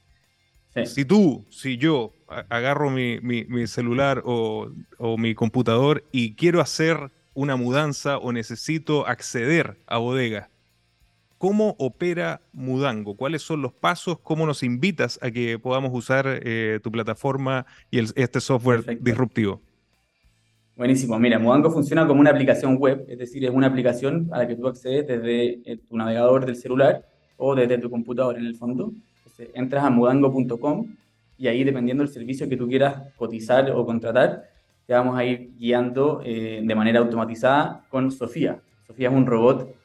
Si 0.85 1.03
tú, 1.03 1.45
si 1.49 1.77
yo 1.77 2.13
agarro 2.27 2.89
mi, 2.89 3.67
celular 3.67 4.23
o, 4.25 4.71
mi 5.17 5.35
computador 5.35 6.05
y 6.11 6.35
quiero 6.35 6.61
hacer 6.61 7.11
una 7.33 7.55
mudanza 7.55 8.17
o 8.17 8.31
necesito 8.31 9.05
acceder 9.05 9.77
a 9.85 9.97
bodega, 9.97 10.49
¿cómo 11.41 11.75
opera 11.79 12.39
Mudango? 12.53 13.15
¿Cuáles 13.15 13.41
son 13.41 13.63
los 13.63 13.73
pasos? 13.73 14.19
¿Cómo 14.19 14.45
nos 14.45 14.61
invitas 14.61 15.17
a 15.23 15.31
que 15.31 15.57
podamos 15.57 15.89
usar 15.91 16.27
eh, 16.27 16.79
tu 16.83 16.91
plataforma 16.91 17.65
y 17.89 17.97
este 17.97 18.39
software 18.39 18.99
disruptivo? 19.01 19.59
Buenísimo. 20.77 21.17
Mira, 21.17 21.39
Mudango 21.39 21.71
funciona 21.71 22.05
como 22.05 22.21
una 22.21 22.29
aplicación 22.29 22.77
web, 22.77 23.05
es 23.07 23.17
decir, 23.17 23.43
es 23.43 23.49
una 23.49 23.65
aplicación 23.65 24.29
a 24.31 24.37
la 24.37 24.47
que 24.47 24.55
tú 24.55 24.67
accedes 24.67 25.07
desde 25.07 25.61
eh, 25.65 25.77
tu 25.77 25.97
navegador 25.97 26.45
del 26.45 26.57
celular 26.57 27.07
o 27.37 27.55
desde 27.55 27.79
tu 27.79 27.89
computador 27.89 28.37
en 28.37 28.45
el 28.45 28.55
fondo. 28.55 28.91
entras 29.55 29.83
a 29.83 29.89
mudango.com 29.89 30.95
y 31.39 31.47
ahí, 31.47 31.63
dependiendo 31.63 32.03
del 32.03 32.13
servicio 32.13 32.47
que 32.47 32.55
tú 32.55 32.67
quieras 32.67 33.01
cotizar 33.15 33.71
o 33.71 33.83
contratar, 33.83 34.43
te 34.85 34.93
vamos 34.93 35.17
a 35.17 35.25
ir 35.25 35.55
guiando 35.57 36.21
eh, 36.23 36.61
de 36.63 36.75
manera 36.75 36.99
automatizada 36.99 37.83
con 37.89 38.11
Sofía. 38.11 38.61
Sofía 38.85 39.09
es 39.09 39.15
un 39.15 39.25
robot 39.25 39.80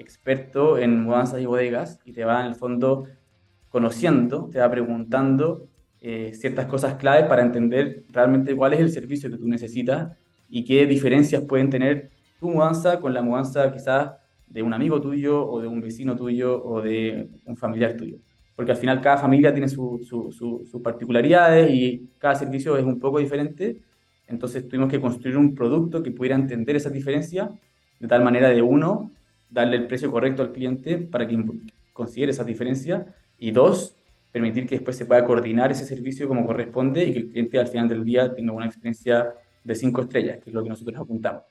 experto 0.00 0.78
en 0.78 1.02
mudanzas 1.02 1.40
y 1.40 1.46
bodegas 1.46 2.00
y 2.04 2.12
te 2.12 2.24
va 2.24 2.40
en 2.40 2.46
el 2.46 2.54
fondo 2.54 3.04
conociendo, 3.68 4.48
te 4.50 4.58
va 4.58 4.70
preguntando 4.70 5.68
eh, 6.00 6.32
ciertas 6.34 6.66
cosas 6.66 6.94
claves 6.94 7.26
para 7.26 7.42
entender 7.42 8.04
realmente 8.10 8.56
cuál 8.56 8.72
es 8.72 8.80
el 8.80 8.90
servicio 8.90 9.30
que 9.30 9.36
tú 9.36 9.46
necesitas 9.46 10.16
y 10.48 10.64
qué 10.64 10.86
diferencias 10.86 11.44
pueden 11.44 11.70
tener 11.70 12.10
tu 12.40 12.48
mudanza 12.48 12.98
con 13.00 13.12
la 13.12 13.22
mudanza 13.22 13.70
quizás 13.72 14.12
de 14.46 14.62
un 14.62 14.72
amigo 14.72 15.00
tuyo 15.00 15.46
o 15.46 15.60
de 15.60 15.68
un 15.68 15.80
vecino 15.80 16.16
tuyo 16.16 16.62
o 16.64 16.82
de 16.82 17.28
un 17.44 17.56
familiar 17.56 17.96
tuyo. 17.96 18.16
Porque 18.56 18.72
al 18.72 18.78
final 18.78 19.00
cada 19.00 19.18
familia 19.18 19.52
tiene 19.52 19.68
sus 19.68 20.06
su, 20.08 20.80
particularidades 20.82 21.70
y 21.70 22.10
cada 22.18 22.34
servicio 22.34 22.76
es 22.76 22.84
un 22.84 22.98
poco 22.98 23.18
diferente. 23.18 23.80
Entonces 24.26 24.66
tuvimos 24.68 24.90
que 24.90 25.00
construir 25.00 25.36
un 25.36 25.54
producto 25.54 26.02
que 26.02 26.10
pudiera 26.10 26.34
entender 26.34 26.76
esas 26.76 26.92
diferencias 26.92 27.50
de 28.00 28.08
tal 28.08 28.24
manera 28.24 28.48
de 28.48 28.62
uno, 28.62 29.12
darle 29.50 29.76
el 29.76 29.86
precio 29.86 30.10
correcto 30.10 30.42
al 30.42 30.52
cliente 30.52 30.98
para 30.98 31.26
que 31.26 31.42
considere 31.92 32.32
esas 32.32 32.46
diferencias 32.46 33.04
y 33.38 33.50
dos, 33.50 33.96
permitir 34.32 34.66
que 34.66 34.76
después 34.76 34.96
se 34.96 35.06
pueda 35.06 35.24
coordinar 35.24 35.72
ese 35.72 35.84
servicio 35.84 36.28
como 36.28 36.46
corresponde 36.46 37.04
y 37.04 37.12
que 37.12 37.18
el 37.18 37.28
cliente 37.30 37.58
al 37.58 37.66
final 37.66 37.88
del 37.88 38.04
día 38.04 38.32
tenga 38.32 38.52
una 38.52 38.66
experiencia 38.66 39.34
de 39.64 39.74
cinco 39.74 40.02
estrellas, 40.02 40.38
que 40.38 40.50
es 40.50 40.54
lo 40.54 40.62
que 40.62 40.68
nosotros 40.68 40.96
apuntamos. 40.98 41.42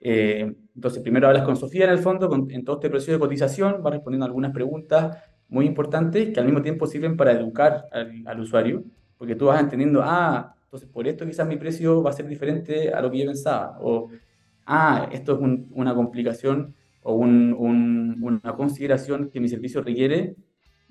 Eh, 0.00 0.54
entonces, 0.74 1.02
primero 1.02 1.28
hablas 1.28 1.44
con 1.44 1.56
Sofía 1.56 1.84
en 1.84 1.90
el 1.90 1.98
fondo, 1.98 2.30
en 2.50 2.64
todo 2.64 2.76
este 2.76 2.90
proceso 2.90 3.12
de 3.12 3.18
cotización, 3.18 3.82
va 3.84 3.90
respondiendo 3.90 4.26
algunas 4.26 4.52
preguntas 4.52 5.16
muy 5.48 5.66
importantes 5.66 6.32
que 6.32 6.40
al 6.40 6.46
mismo 6.46 6.60
tiempo 6.62 6.86
sirven 6.86 7.16
para 7.16 7.32
educar 7.32 7.86
al, 7.92 8.40
usuario, 8.40 8.84
porque 9.16 9.36
tú 9.36 9.46
vas 9.46 9.60
entendiendo, 9.60 10.02
ah, 10.04 10.54
entonces 10.64 10.88
por 10.88 11.06
esto 11.06 11.24
quizás 11.24 11.46
mi 11.46 11.56
precio 11.56 12.02
va 12.02 12.10
a 12.10 12.12
ser 12.12 12.26
diferente 12.26 12.92
a 12.92 13.00
lo 13.00 13.10
que 13.10 13.18
yo 13.18 13.26
pensaba, 13.26 13.78
o 13.80 14.10
ah, 14.66 15.08
esto 15.12 15.34
es 15.34 15.60
una 15.70 15.94
complicación 15.94 16.74
o 17.08 17.14
una 17.14 18.52
consideración 18.56 19.30
que 19.30 19.38
mi 19.38 19.48
servicio 19.48 19.80
requiere 19.80 20.34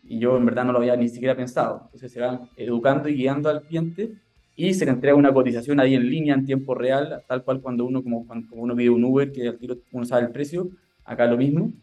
y 0.02 0.18
yo 0.18 0.38
en 0.38 0.46
verdad 0.46 0.64
no 0.64 0.72
lo 0.72 0.78
había 0.78 0.96
ni 0.96 1.10
siquiera 1.10 1.36
pensado. 1.36 1.82
Entonces 1.86 2.12
se 2.14 2.22
van 2.22 2.50
educando 2.56 3.10
y 3.10 3.16
guiando 3.16 3.50
al 3.50 3.64
cliente 3.64 4.14
y 4.56 4.74
se 4.74 4.86
le 4.86 4.92
entrega 4.92 5.16
una 5.16 5.34
cotización 5.34 5.82
ahí 5.82 5.94
en 5.94 6.10
línea 6.10 6.34
en 6.34 6.46
tiempo 6.46 6.74
real, 6.74 7.22
tal 7.28 7.44
cual 7.44 7.60
cuando 7.60 7.84
uno, 7.84 8.02
como, 8.02 8.26
cuando 8.26 8.48
uno 8.52 8.74
pide 8.78 8.90
un 8.92 9.04
Uber, 9.04 9.30
que 9.30 9.50
al 9.50 9.58
tiro 9.58 9.76
uno 9.92 10.06
sabe 10.06 10.28
el 10.28 10.32
precio, 10.32 10.70
acá 11.04 11.26
lo 11.26 11.36
mismo. 11.36 11.74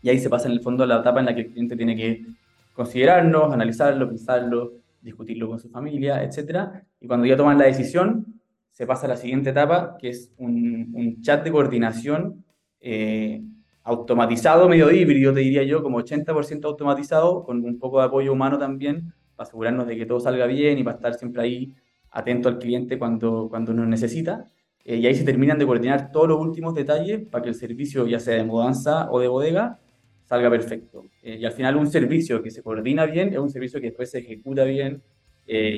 Y 0.00 0.08
ahí 0.08 0.18
se 0.18 0.30
pasa 0.30 0.48
en 0.48 0.52
el 0.52 0.60
fondo 0.60 0.86
la 0.86 1.00
etapa 1.00 1.20
en 1.20 1.26
la 1.26 1.34
que 1.34 1.42
el 1.42 1.48
cliente 1.48 1.76
tiene 1.76 1.94
que 1.94 2.24
considerarnos, 2.72 3.52
analizarlo, 3.52 4.08
pensarlo, 4.08 4.72
discutirlo 5.02 5.50
con 5.50 5.60
su 5.60 5.68
familia, 5.68 6.24
etc. 6.24 6.70
Y 6.98 7.06
cuando 7.06 7.26
ya 7.26 7.36
toman 7.36 7.58
la 7.58 7.66
decisión, 7.66 8.40
se 8.70 8.86
pasa 8.86 9.04
a 9.04 9.10
la 9.10 9.16
siguiente 9.18 9.50
etapa, 9.50 9.98
que 10.00 10.08
es 10.08 10.32
un 10.38 11.18
chat 11.20 11.44
de 11.44 11.52
coordinación 11.52 12.42
eh, 12.80 13.42
automatizado, 13.82 14.68
medio 14.68 14.90
híbrido, 14.90 15.32
te 15.32 15.40
diría 15.40 15.62
yo, 15.64 15.82
como 15.82 15.98
80% 16.00 16.64
automatizado, 16.64 17.44
con 17.44 17.64
un 17.64 17.78
poco 17.78 17.98
de 17.98 18.06
apoyo 18.06 18.32
humano 18.32 18.58
también, 18.58 19.12
para 19.36 19.48
asegurarnos 19.48 19.86
de 19.86 19.96
que 19.96 20.06
todo 20.06 20.20
salga 20.20 20.46
bien 20.46 20.78
y 20.78 20.84
para 20.84 20.96
estar 20.96 21.14
siempre 21.14 21.42
ahí 21.42 21.74
atento 22.10 22.48
al 22.48 22.58
cliente 22.58 22.98
cuando, 22.98 23.48
cuando 23.48 23.72
nos 23.72 23.86
necesita. 23.86 24.44
Eh, 24.84 24.96
y 24.96 25.06
ahí 25.06 25.14
se 25.14 25.24
terminan 25.24 25.58
de 25.58 25.66
coordinar 25.66 26.10
todos 26.12 26.28
los 26.28 26.40
últimos 26.40 26.74
detalles 26.74 27.26
para 27.28 27.42
que 27.42 27.50
el 27.50 27.54
servicio, 27.54 28.06
ya 28.06 28.20
sea 28.20 28.34
de 28.34 28.44
mudanza 28.44 29.10
o 29.10 29.20
de 29.20 29.28
bodega, 29.28 29.78
salga 30.24 30.50
perfecto. 30.50 31.04
Eh, 31.22 31.38
y 31.40 31.44
al 31.44 31.52
final 31.52 31.76
un 31.76 31.86
servicio 31.86 32.42
que 32.42 32.50
se 32.50 32.62
coordina 32.62 33.06
bien 33.06 33.30
es 33.32 33.38
un 33.38 33.50
servicio 33.50 33.80
que 33.80 33.88
después 33.88 34.10
se 34.10 34.18
ejecuta 34.18 34.64
bien, 34.64 35.02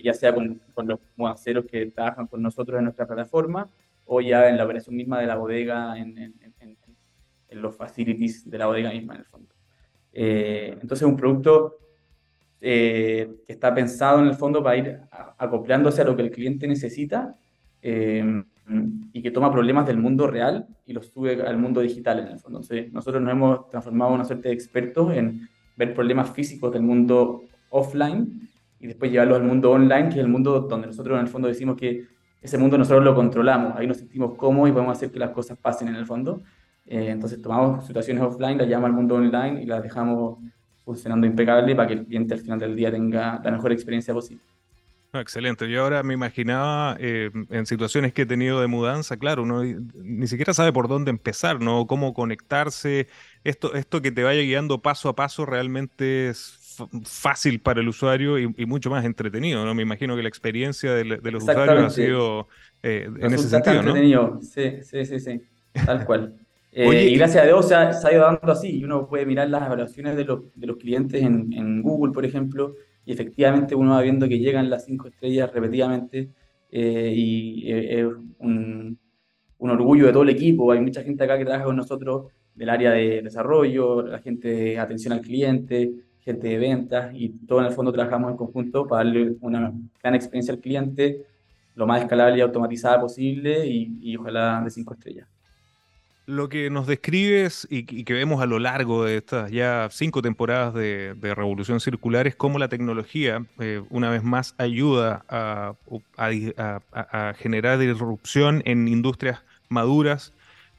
ya 0.04 0.12
sea 0.12 0.34
con, 0.34 0.60
con, 0.74 0.86
los 0.86 0.98
mudanceros 1.16 1.64
que 1.64 1.86
trabajan 1.86 2.26
con 2.26 2.42
nosotros 2.42 2.76
en 2.76 2.84
nuestra 2.84 3.06
plataforma 3.06 3.66
o 4.04 4.20
ya 4.20 4.48
en 4.48 4.56
la 4.56 4.64
operación 4.64 4.96
misma 4.96 5.20
de 5.20 5.26
la 5.26 5.36
bodega, 5.36 5.96
en, 7.52 7.62
los 7.62 7.76
facilities 7.76 8.48
de 8.48 8.58
la 8.58 8.66
bodega 8.66 8.90
misma 8.90 9.14
en 9.14 9.20
el 9.20 9.26
fondo. 9.26 9.54
entonces 10.12 11.06
un 11.06 11.16
producto 11.16 11.78
eh, 12.64 13.28
que 13.44 13.52
está 13.54 13.74
pensado 13.74 14.20
en 14.20 14.28
el 14.28 14.34
fondo 14.34 14.62
para 14.62 14.76
ir 14.76 15.00
acoplándose 15.36 16.00
a 16.00 16.04
lo 16.04 16.14
que 16.14 16.22
el 16.22 16.30
cliente 16.30 16.68
necesita 16.68 17.34
eh, 17.82 18.44
y 19.12 19.20
que 19.20 19.32
toma 19.32 19.50
problemas 19.50 19.84
del 19.84 19.96
mundo 19.96 20.28
real 20.28 20.68
y 20.86 20.92
los 20.92 21.08
sube 21.08 21.42
al 21.42 21.58
mundo 21.58 21.80
digital 21.80 22.20
en 22.20 22.28
el 22.28 22.38
fondo. 22.38 22.60
Entonces, 22.60 22.92
nosotros 22.92 23.20
nos 23.20 23.32
hemos 23.32 23.68
transformado 23.68 24.12
en 24.12 24.14
una 24.14 24.24
suerte 24.24 24.48
de 24.48 24.54
expertos 24.54 25.12
en 25.12 25.48
ver 25.76 25.92
problemas 25.92 26.30
físicos 26.30 26.72
del 26.72 26.82
mundo 26.82 27.42
offline 27.70 28.48
y 28.78 28.86
después 28.86 29.10
llevarlos 29.10 29.40
al 29.40 29.44
mundo 29.44 29.72
online, 29.72 30.04
que 30.04 30.14
es 30.14 30.24
el 30.24 30.28
mundo 30.28 30.60
donde 30.60 30.86
nosotros 30.86 31.16
en 31.16 31.22
el 31.22 31.28
fondo 31.28 31.48
decimos 31.48 31.76
que 31.76 32.06
ese 32.40 32.58
mundo 32.58 32.78
nosotros 32.78 33.04
lo 33.04 33.16
controlamos, 33.16 33.74
ahí 33.76 33.88
nos 33.88 33.96
sentimos 33.96 34.36
cómodos 34.36 34.70
y 34.70 34.72
podemos 34.72 34.96
hacer 34.96 35.10
que 35.10 35.18
las 35.18 35.30
cosas 35.30 35.58
pasen 35.58 35.88
en 35.88 35.96
el 35.96 36.06
fondo. 36.06 36.42
Eh, 36.86 37.10
entonces 37.10 37.40
tomamos 37.40 37.86
situaciones 37.86 38.22
offline, 38.22 38.58
las 38.58 38.66
llevamos 38.66 38.88
al 38.88 38.96
mundo 38.96 39.14
online 39.14 39.62
y 39.62 39.66
las 39.66 39.82
dejamos 39.82 40.38
funcionando 40.84 41.26
impecable 41.26 41.74
para 41.74 41.88
que 41.88 41.94
el 41.94 42.04
cliente 42.04 42.34
al 42.34 42.40
final 42.40 42.58
del 42.58 42.76
día 42.76 42.90
tenga 42.90 43.40
la 43.42 43.50
mejor 43.50 43.72
experiencia 43.72 44.12
posible. 44.12 44.42
excelente. 45.12 45.70
Yo 45.70 45.82
ahora 45.82 46.02
me 46.02 46.14
imaginaba 46.14 46.96
eh, 46.98 47.30
en 47.50 47.66
situaciones 47.66 48.12
que 48.12 48.22
he 48.22 48.26
tenido 48.26 48.60
de 48.60 48.66
mudanza, 48.66 49.16
claro, 49.16 49.44
uno 49.44 49.62
ni 49.62 50.26
siquiera 50.26 50.54
sabe 50.54 50.72
por 50.72 50.88
dónde 50.88 51.10
empezar, 51.10 51.60
¿no? 51.60 51.86
Cómo 51.86 52.14
conectarse. 52.14 53.06
Esto, 53.44 53.74
esto 53.74 54.02
que 54.02 54.10
te 54.10 54.24
vaya 54.24 54.42
guiando 54.42 54.82
paso 54.82 55.08
a 55.08 55.14
paso 55.14 55.46
realmente 55.46 56.30
es 56.30 56.58
fácil 57.04 57.60
para 57.60 57.80
el 57.80 57.88
usuario 57.88 58.38
y, 58.38 58.66
mucho 58.66 58.90
más 58.90 59.04
entretenido, 59.04 59.64
¿no? 59.64 59.74
Me 59.74 59.82
imagino 59.82 60.16
que 60.16 60.22
la 60.22 60.28
experiencia 60.28 60.94
de, 60.94 61.04
los 61.04 61.42
usuarios 61.42 61.84
ha 61.84 61.90
sido 61.90 62.48
eh, 62.82 63.08
en 63.20 63.34
ese 63.34 63.48
sentido, 63.48 63.82
¿no? 63.82 63.90
entretenido, 63.90 64.40
sí, 64.40 64.78
sí, 64.82 65.04
sí, 65.04 65.20
sí, 65.20 65.42
tal 65.84 66.04
cual. 66.04 66.34
Eh, 66.74 67.10
y 67.10 67.16
gracias 67.16 67.44
a 67.44 67.46
Dios 67.46 67.68
se 67.68 67.74
ha, 67.74 68.12
ido 68.12 68.22
dando 68.22 68.50
así. 68.50 68.78
Y 68.78 68.84
uno 68.84 69.06
puede 69.06 69.26
mirar 69.26 69.50
las 69.50 69.66
evaluaciones 69.66 70.16
de, 70.16 70.24
de 70.24 70.66
los 70.66 70.76
clientes 70.78 71.22
en, 71.22 71.52
en, 71.52 71.82
Google, 71.82 72.12
por 72.12 72.24
ejemplo, 72.24 72.74
y 73.04 73.12
efectivamente 73.12 73.74
uno 73.74 73.92
va 73.92 74.00
viendo 74.00 74.26
que 74.26 74.38
llegan 74.38 74.70
las 74.70 74.86
cinco 74.86 75.08
estrellas 75.08 75.52
repetidamente. 75.52 76.30
Eh, 76.70 77.12
y 77.14 77.70
eh, 77.70 78.00
es 78.00 78.06
un, 78.38 78.98
un, 79.58 79.70
orgullo 79.70 80.06
de 80.06 80.12
todo 80.12 80.22
el 80.22 80.30
equipo. 80.30 80.72
Hay 80.72 80.80
mucha 80.80 81.02
gente 81.02 81.24
acá 81.24 81.36
que 81.36 81.44
trabaja 81.44 81.66
con 81.66 81.76
nosotros 81.76 82.32
del 82.54 82.70
área 82.70 82.92
de 82.92 83.20
desarrollo, 83.22 84.02
la 84.02 84.18
gente 84.20 84.48
de 84.48 84.78
atención 84.78 85.12
al 85.12 85.20
cliente, 85.20 85.92
gente 86.20 86.48
de 86.48 86.58
ventas, 86.58 87.12
y 87.14 87.30
todo 87.46 87.60
en 87.60 87.66
el 87.66 87.72
fondo 87.72 87.92
trabajamos 87.92 88.30
en 88.30 88.36
conjunto 88.36 88.86
para 88.86 89.04
darle 89.04 89.36
una 89.40 89.72
gran 90.02 90.14
experiencia 90.14 90.54
al 90.54 90.60
cliente, 90.60 91.26
lo 91.74 91.86
más 91.86 92.02
escalable 92.02 92.38
y 92.38 92.40
automatizada 92.42 93.00
posible, 93.00 93.66
y, 93.66 93.98
y 94.02 94.16
ojalá 94.16 94.60
de 94.64 94.70
cinco 94.70 94.94
estrellas 94.94 95.31
lo 96.26 96.48
que 96.48 96.70
nos 96.70 96.86
describes 96.86 97.66
y, 97.70 98.04
que 98.04 98.12
vemos 98.12 98.40
a 98.42 98.46
lo 98.46 98.58
largo 98.58 99.04
de 99.04 99.16
estas 99.16 99.50
ya 99.50 99.88
cinco 99.90 100.22
temporadas 100.22 100.74
de, 100.74 101.14
Revolución 101.20 101.80
Circular 101.80 102.26
es 102.26 102.36
cómo 102.36 102.58
la 102.58 102.68
tecnología, 102.68 103.44
eh, 103.58 103.82
una 103.90 104.10
vez 104.10 104.22
más, 104.22 104.54
ayuda 104.58 105.24
a, 105.28 105.74
generar 107.38 107.78
disrupción 107.78 108.62
en 108.64 108.88
industrias 108.88 109.42
maduras, 109.68 110.32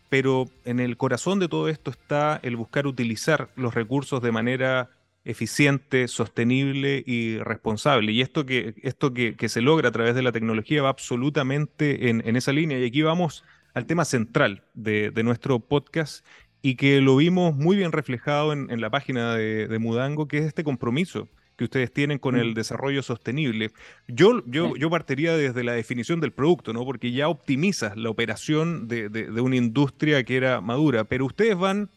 pero 0.10 0.46
en 0.66 0.80
el 0.80 0.96
corazón 0.98 1.40
de 1.40 1.48
todo 1.48 1.68
esto 1.70 1.92
está 1.92 2.40
el 2.44 2.56
buscar 2.56 2.88
utilizar 2.88 3.50
los 3.56 3.74
recursos 3.74 4.22
de 4.22 4.32
manera 4.32 4.90
eficiente, 5.26 6.08
sostenible 6.08 7.04
y 7.06 7.38
responsable. 7.38 8.12
Y 8.12 8.22
esto 8.22 8.46
que, 8.46 8.76
esto 8.84 9.14
que, 9.14 9.50
se 9.50 9.62
logra 9.62 9.90
a 9.90 9.92
través 9.92 10.16
de 10.16 10.22
la 10.22 10.32
tecnología 10.32 10.84
va 10.84 10.90
absolutamente 10.90 12.10
en, 12.10 12.36
esa 12.36 12.52
línea. 12.52 12.78
Y 12.80 12.86
aquí 12.86 13.02
vamos 13.02 13.44
al 13.74 13.86
tema 13.86 14.06
central 14.06 14.64
de, 14.74 15.12
nuestro 15.24 15.60
podcast 15.60 16.26
y 16.62 16.76
que 16.76 17.02
lo 17.02 17.16
vimos 17.18 17.56
muy 17.56 17.76
bien 17.76 17.92
reflejado 17.92 18.54
en, 18.54 18.82
la 18.82 18.90
página 18.90 19.36
de, 19.36 19.78
Mudango, 19.80 20.28
que 20.28 20.38
es 20.38 20.46
este 20.46 20.64
compromiso 20.64 21.28
que 21.56 21.66
ustedes 21.66 21.94
tienen 21.94 22.18
con 22.18 22.36
el 22.36 22.52
mm. 22.52 22.54
desarrollo 22.56 23.04
sostenible. 23.04 23.72
Yo, 24.08 24.44
yo, 24.48 24.76
yo 24.76 24.90
partiría 24.90 25.38
desde 25.38 25.64
la 25.64 25.74
definición 25.74 26.20
del 26.20 26.32
producto, 26.32 26.74
¿no? 26.74 26.84
Porque 26.84 27.12
ya 27.12 27.28
optimizas 27.28 27.96
la 27.96 28.10
operación 28.10 28.88
de, 28.88 29.10
de 29.10 29.42
una 29.42 29.56
industria 29.56 30.24
que 30.24 30.36
era 30.36 30.62
madura, 30.62 31.04
pero 31.04 31.26
ustedes 31.26 31.56
van 31.56 31.90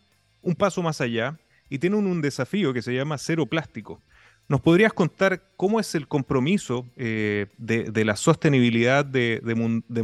un 0.42 0.54
paso 0.54 0.83
más 0.83 1.00
allá 1.00 1.38
y 1.68 1.78
tienen 1.78 2.06
un 2.06 2.21
desafío 2.21 2.73
que 2.73 2.83
se 2.83 2.95
llama 2.95 3.18
Cero 3.18 3.47
Plástico. 3.47 4.02
¿Nos 4.49 4.61
podrías 4.61 4.93
contar 4.93 5.43
cómo 5.57 5.81
es 5.81 5.97
el 5.97 6.07
compromiso 6.07 6.87
eh, 6.97 7.47
de, 7.59 8.05
la 8.05 8.15
sostenibilidad 8.15 9.05
de, 9.05 9.41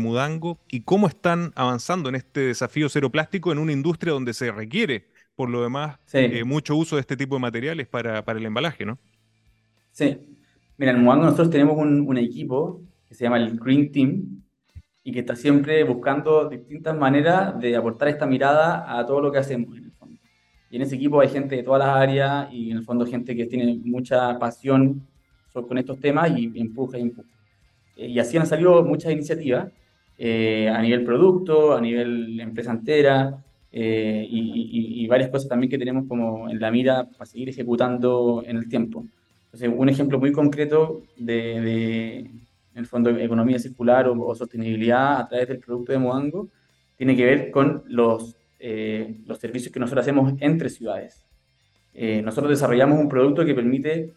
Mudango 0.00 0.58
y 0.68 0.80
cómo 0.80 1.06
están 1.06 1.52
avanzando 1.54 2.08
en 2.08 2.16
este 2.16 2.40
desafío 2.40 2.88
cero 2.88 3.10
plástico 3.10 3.52
en 3.52 3.58
una 3.58 3.70
industria 3.70 4.12
donde 4.12 4.34
se 4.34 4.50
requiere, 4.50 5.06
por 5.36 5.48
lo 5.48 5.62
demás, 5.62 5.98
eh, 6.12 6.42
mucho 6.42 6.74
uso 6.74 6.96
de 6.96 7.00
este 7.02 7.16
tipo 7.16 7.36
de 7.36 7.40
materiales 7.40 7.86
para, 7.86 8.18
el 8.26 8.44
embalaje, 8.44 8.84
¿no? 8.84 8.98
Sí. 9.92 10.18
Mira, 10.76 10.90
en 10.90 11.04
Mudango 11.04 11.24
nosotros 11.24 11.50
tenemos 11.50 11.76
un, 11.76 12.00
un, 12.00 12.18
equipo 12.18 12.82
que 13.08 13.14
se 13.14 13.22
llama 13.22 13.36
el 13.36 13.56
Green 13.56 13.92
Team 13.92 14.42
y 15.04 15.12
que 15.12 15.20
está 15.20 15.36
siempre 15.36 15.84
buscando 15.84 16.48
distintas 16.48 16.96
maneras 16.98 17.60
de 17.60 17.76
aportar 17.76 18.08
esta 18.08 18.26
mirada 18.26 18.98
a 18.98 19.06
todo 19.06 19.20
lo 19.20 19.30
que 19.30 19.38
hacemos. 19.38 19.76
Y 20.72 20.76
en 20.76 20.82
ese 20.82 20.96
equipo 20.96 21.20
hay 21.20 21.28
gente 21.28 21.54
de 21.54 21.62
todas 21.62 21.80
las 21.80 21.94
áreas 21.94 22.48
y 22.50 22.70
en 22.70 22.78
el 22.78 22.82
fondo 22.82 23.04
gente 23.04 23.36
que 23.36 23.44
tiene 23.44 23.78
mucha 23.84 24.38
pasión 24.38 25.06
con 25.52 25.76
estos 25.76 26.00
temas 26.00 26.32
y 26.34 26.50
empuja 26.58 26.96
y 26.96 27.02
empuja. 27.02 27.28
Eh, 27.94 28.08
y 28.08 28.18
así 28.18 28.38
han 28.38 28.46
salido 28.46 28.82
muchas 28.82 29.12
iniciativas 29.12 29.70
eh, 30.16 30.70
a 30.70 30.80
nivel 30.80 31.04
producto, 31.04 31.76
a 31.76 31.80
nivel 31.82 32.40
empresa 32.40 32.70
entera 32.70 33.44
eh, 33.70 34.26
y, 34.26 35.06
varias 35.08 35.28
cosas 35.28 35.46
también 35.46 35.68
que 35.68 35.76
tenemos 35.76 36.06
como 36.08 36.48
en 36.48 36.58
la 36.58 36.70
mira 36.70 37.04
para 37.04 37.26
seguir 37.26 37.50
ejecutando 37.50 38.42
en 38.46 38.56
el 38.56 38.66
tiempo. 38.66 39.04
Entonces, 39.44 39.70
un 39.76 39.90
ejemplo 39.90 40.18
muy 40.18 40.32
concreto 40.32 41.02
de, 41.18 41.60
de 41.60 42.18
en 42.18 42.78
el 42.78 42.86
fondo, 42.86 43.10
economía 43.10 43.58
circular 43.58 44.08
o, 44.08 44.18
o, 44.18 44.34
sostenibilidad 44.34 45.20
a 45.20 45.28
través 45.28 45.48
del 45.48 45.58
producto 45.58 45.92
de 45.92 45.98
Moango 45.98 46.48
tiene 46.96 47.14
que 47.14 47.26
ver 47.26 47.50
con 47.50 47.82
los 47.88 48.36
eh, 48.64 49.16
los 49.26 49.38
servicios 49.38 49.72
que 49.72 49.80
nosotros 49.80 50.04
hacemos 50.04 50.34
entre 50.38 50.70
ciudades. 50.70 51.26
Eh, 51.92 52.22
nosotros 52.22 52.48
desarrollamos 52.48 52.96
un 53.00 53.08
producto 53.08 53.44
que 53.44 53.56
permite 53.56 54.12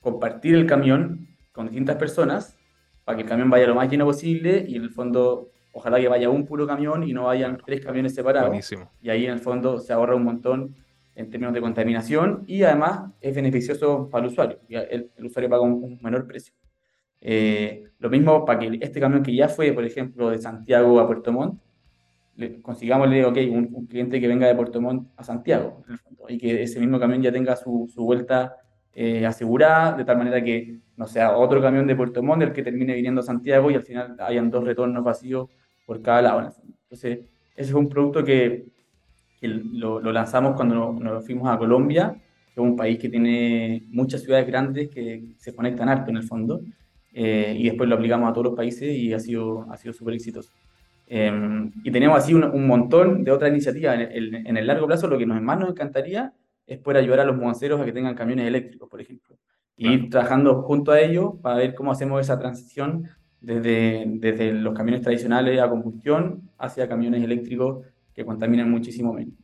compartir 0.00 0.56
el 0.56 0.66
camión 0.66 1.28
con 1.52 1.66
distintas 1.66 1.94
personas 1.94 2.56
para 3.04 3.16
que 3.16 3.22
el 3.22 3.28
camión 3.28 3.48
vaya 3.50 3.68
lo 3.68 3.76
más 3.76 3.88
lleno 3.88 4.04
posible 4.04 4.64
y 4.66 4.74
en 4.74 4.82
el 4.82 4.90
fondo 4.90 5.48
ojalá 5.70 6.00
que 6.00 6.08
vaya 6.08 6.28
un 6.28 6.44
puro 6.44 6.66
camión 6.66 7.04
y 7.04 7.12
no 7.12 7.26
vayan 7.26 7.56
tres 7.64 7.80
camiones 7.84 8.16
separados. 8.16 8.74
Y 9.00 9.10
ahí 9.10 9.26
en 9.26 9.32
el 9.32 9.38
fondo 9.38 9.78
se 9.78 9.92
ahorra 9.92 10.16
un 10.16 10.24
montón 10.24 10.74
en 11.14 11.30
términos 11.30 11.54
de 11.54 11.60
contaminación 11.60 12.42
y 12.48 12.64
además 12.64 13.12
es 13.20 13.32
beneficioso 13.32 14.08
para 14.10 14.26
el 14.26 14.32
usuario. 14.32 14.58
El, 14.68 15.08
el 15.16 15.24
usuario 15.24 15.48
paga 15.48 15.62
un, 15.62 16.00
menor 16.02 16.26
precio. 16.26 16.52
Eh, 17.20 17.84
lo 18.00 18.10
mismo 18.10 18.44
para 18.44 18.58
que 18.58 18.76
este 18.80 18.98
camión 18.98 19.22
que 19.22 19.34
ya 19.34 19.48
fue, 19.48 19.72
por 19.72 19.84
ejemplo, 19.84 20.30
de 20.30 20.38
Santiago 20.38 20.98
a 20.98 21.06
Puerto 21.06 21.32
Montt, 21.32 21.60
consigámosle, 22.62 23.24
ok, 23.24 23.38
un, 23.50 23.86
cliente 23.86 24.20
que 24.20 24.28
venga 24.28 24.46
de 24.46 24.54
Puerto 24.54 24.80
Montt 24.80 25.08
a 25.16 25.24
Santiago, 25.24 25.82
y 26.28 26.38
que 26.38 26.62
ese 26.62 26.80
mismo 26.80 26.98
camión 26.98 27.22
ya 27.22 27.32
tenga 27.32 27.56
su, 27.56 27.90
su 27.92 28.04
vuelta 28.04 28.56
eh, 28.94 29.26
asegurada, 29.26 29.96
de 29.96 30.04
tal 30.04 30.18
manera 30.18 30.42
que 30.42 30.78
no 30.96 31.06
sea 31.06 31.36
otro 31.36 31.60
camión 31.60 31.86
de 31.86 31.96
Puerto 31.96 32.22
Montt 32.22 32.42
el 32.42 32.52
que 32.52 32.62
termine 32.62 32.94
viniendo 32.94 33.20
a 33.20 33.24
Santiago 33.24 33.70
y 33.70 33.74
al 33.74 33.82
final 33.82 34.16
hayan 34.20 34.50
dos 34.50 34.64
retornos 34.64 35.02
vacíos 35.02 35.50
por 35.86 36.00
cada 36.00 36.22
lado. 36.22 36.52
Entonces, 36.84 37.18
ese 37.56 37.70
es 37.70 37.74
un 37.74 37.88
producto 37.88 38.24
que, 38.24 38.66
que 39.40 39.48
lo, 39.48 40.00
lo, 40.00 40.12
lanzamos 40.12 40.54
cuando 40.54 40.92
nos, 40.92 41.24
fuimos 41.26 41.48
a 41.48 41.58
Colombia, 41.58 42.14
que 42.14 42.60
es 42.60 42.64
un 42.66 42.76
país 42.76 42.98
que 42.98 43.08
tiene 43.08 43.82
muchas 43.90 44.22
ciudades 44.22 44.46
grandes 44.46 44.88
que 44.90 45.34
se 45.38 45.54
conectan 45.54 45.88
harto 45.88 46.10
en 46.10 46.18
el 46.18 46.22
fondo, 46.22 46.60
eh, 47.12 47.54
y 47.56 47.64
después 47.64 47.88
lo 47.88 47.96
aplicamos 47.96 48.30
a 48.30 48.32
todos 48.32 48.46
los 48.46 48.56
países 48.56 48.96
y 48.96 49.12
ha 49.12 49.20
sido, 49.20 49.70
ha 49.70 49.76
sido 49.76 49.92
súper 49.92 50.14
exitoso. 50.14 50.50
Em, 51.06 51.70
y 51.82 51.90
tenemos 51.90 52.18
así 52.18 52.34
un, 52.34 52.66
montón 52.66 53.24
de 53.24 53.30
otras 53.30 53.50
iniciativas. 53.50 53.98
En 54.10 54.56
el, 54.56 54.66
largo 54.66 54.86
plazo, 54.86 55.06
lo 55.06 55.18
que 55.18 55.26
nos, 55.26 55.40
más 55.42 55.58
nos 55.58 55.70
encantaría 55.70 56.32
es 56.66 56.78
poder 56.78 57.02
ayudar 57.02 57.20
a 57.20 57.24
los 57.24 57.36
mudanceros 57.36 57.80
a 57.80 57.84
que 57.84 57.92
tengan 57.92 58.14
camiones 58.14 58.46
eléctricos, 58.46 58.88
por 58.88 59.00
ejemplo. 59.00 59.36
Y 59.76 59.92
ir 59.92 60.10
trabajando 60.10 60.62
junto 60.62 60.92
a 60.92 61.00
ellos 61.00 61.34
para 61.42 61.56
ver 61.56 61.74
cómo 61.74 61.92
hacemos 61.92 62.20
esa 62.20 62.38
transición 62.38 63.08
desde, 63.40 64.04
desde 64.06 64.52
los 64.52 64.74
camiones 64.74 65.02
tradicionales 65.02 65.60
a 65.60 65.68
combustión 65.68 66.50
hacia 66.58 66.88
camiones 66.88 67.22
eléctricos 67.22 67.84
que 68.14 68.24
contaminan 68.24 68.70
muchísimo 68.70 69.12
menos. 69.12 69.34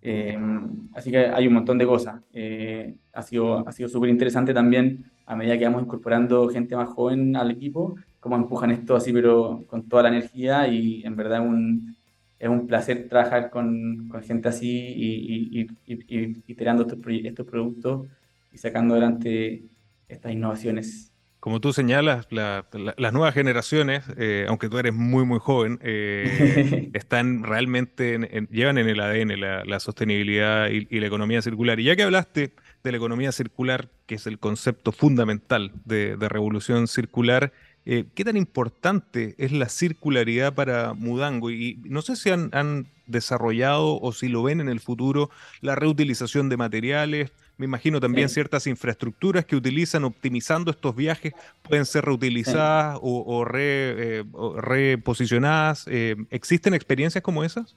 Em, 0.00 0.88
así 0.94 1.10
que 1.10 1.18
hay 1.18 1.46
un 1.48 1.54
montón 1.54 1.78
de 1.78 1.86
cosas. 1.86 2.20
Eh, 2.32 2.94
ha 3.12 3.22
sido, 3.22 3.66
ha 3.66 3.72
sido 3.72 3.88
súper 3.88 4.10
interesante 4.10 4.54
también 4.54 5.10
a 5.26 5.34
medida 5.34 5.58
que 5.58 5.64
vamos 5.64 5.82
incorporando 5.82 6.48
gente 6.48 6.76
más 6.76 6.88
joven 6.88 7.36
al 7.36 7.50
equipo, 7.50 7.96
cómo 8.20 8.36
empujan 8.36 8.70
esto 8.70 8.96
así, 8.96 9.12
pero 9.12 9.64
con 9.68 9.88
toda 9.88 10.04
la 10.04 10.08
energía 10.10 10.68
y 10.68 11.04
en 11.04 11.16
verdad 11.16 11.42
es 11.42 11.48
un, 11.48 11.96
es 12.38 12.48
un 12.48 12.66
placer 12.66 13.08
trabajar 13.08 13.50
con, 13.50 14.08
con 14.08 14.22
gente 14.22 14.48
así 14.48 14.70
y, 14.70 15.60
y, 15.60 15.94
y, 15.94 16.42
iterando 16.46 16.82
estos, 16.82 16.98
estos 17.06 17.46
productos 17.46 18.06
y 18.52 18.58
sacando 18.58 18.94
adelante 18.94 19.64
estas 20.08 20.32
innovaciones. 20.32 21.12
Como 21.40 21.60
tú 21.60 21.72
señalas, 21.72 22.26
las 22.30 23.12
nuevas 23.12 23.32
generaciones, 23.32 24.04
eh, 24.16 24.46
aunque 24.48 24.68
tú 24.68 24.76
eres 24.78 24.92
muy, 24.92 25.24
muy 25.24 25.38
joven, 25.38 25.78
eh, 25.82 26.90
están 26.94 27.44
realmente, 27.44 28.18
llevan 28.50 28.78
en 28.78 28.88
el 28.88 29.00
ADN 29.00 29.40
la, 29.40 29.80
sostenibilidad 29.80 30.68
y, 30.68 30.98
la 30.98 31.06
economía 31.06 31.40
circular. 31.40 31.78
Y 31.78 31.84
ya 31.84 31.94
que 31.94 32.02
hablaste 32.02 32.54
de 32.82 32.90
la 32.90 32.96
economía 32.96 33.30
circular, 33.30 33.88
que 34.06 34.16
es 34.16 34.26
el 34.26 34.40
concepto 34.40 34.90
fundamental 34.90 35.70
de, 35.84 36.16
de 36.16 36.28
revolución 36.28 36.88
circular, 36.88 37.52
eh, 37.90 38.04
¿Qué 38.14 38.22
tan 38.22 38.36
importante 38.36 39.34
es 39.38 39.50
la 39.50 39.70
circularidad 39.70 40.52
para 40.52 40.92
Mudango? 40.92 41.50
Y 41.50 41.80
no 41.84 42.02
sé 42.02 42.16
si 42.16 42.28
han, 42.28 42.86
desarrollado 43.06 43.98
o 43.98 44.12
si 44.12 44.28
lo 44.28 44.42
ven 44.42 44.60
en 44.60 44.68
el 44.68 44.80
futuro 44.80 45.30
la 45.62 45.74
reutilización 45.74 46.50
de 46.50 46.58
materiales. 46.58 47.32
Me 47.56 47.64
imagino 47.64 47.98
también 47.98 48.28
ciertas 48.28 48.66
infraestructuras 48.66 49.46
que 49.46 49.56
utilizan 49.56 50.04
optimizando 50.04 50.70
estos 50.70 50.94
viajes 50.94 51.32
pueden 51.66 51.86
ser 51.86 52.04
reutilizadas 52.04 52.98
o, 53.00 53.46
eh, 53.54 54.22
reposicionadas. 54.58 55.86
Eh, 55.88 56.16
¿Existen 56.28 56.74
experiencias 56.74 57.24
como 57.24 57.42
esas? 57.42 57.74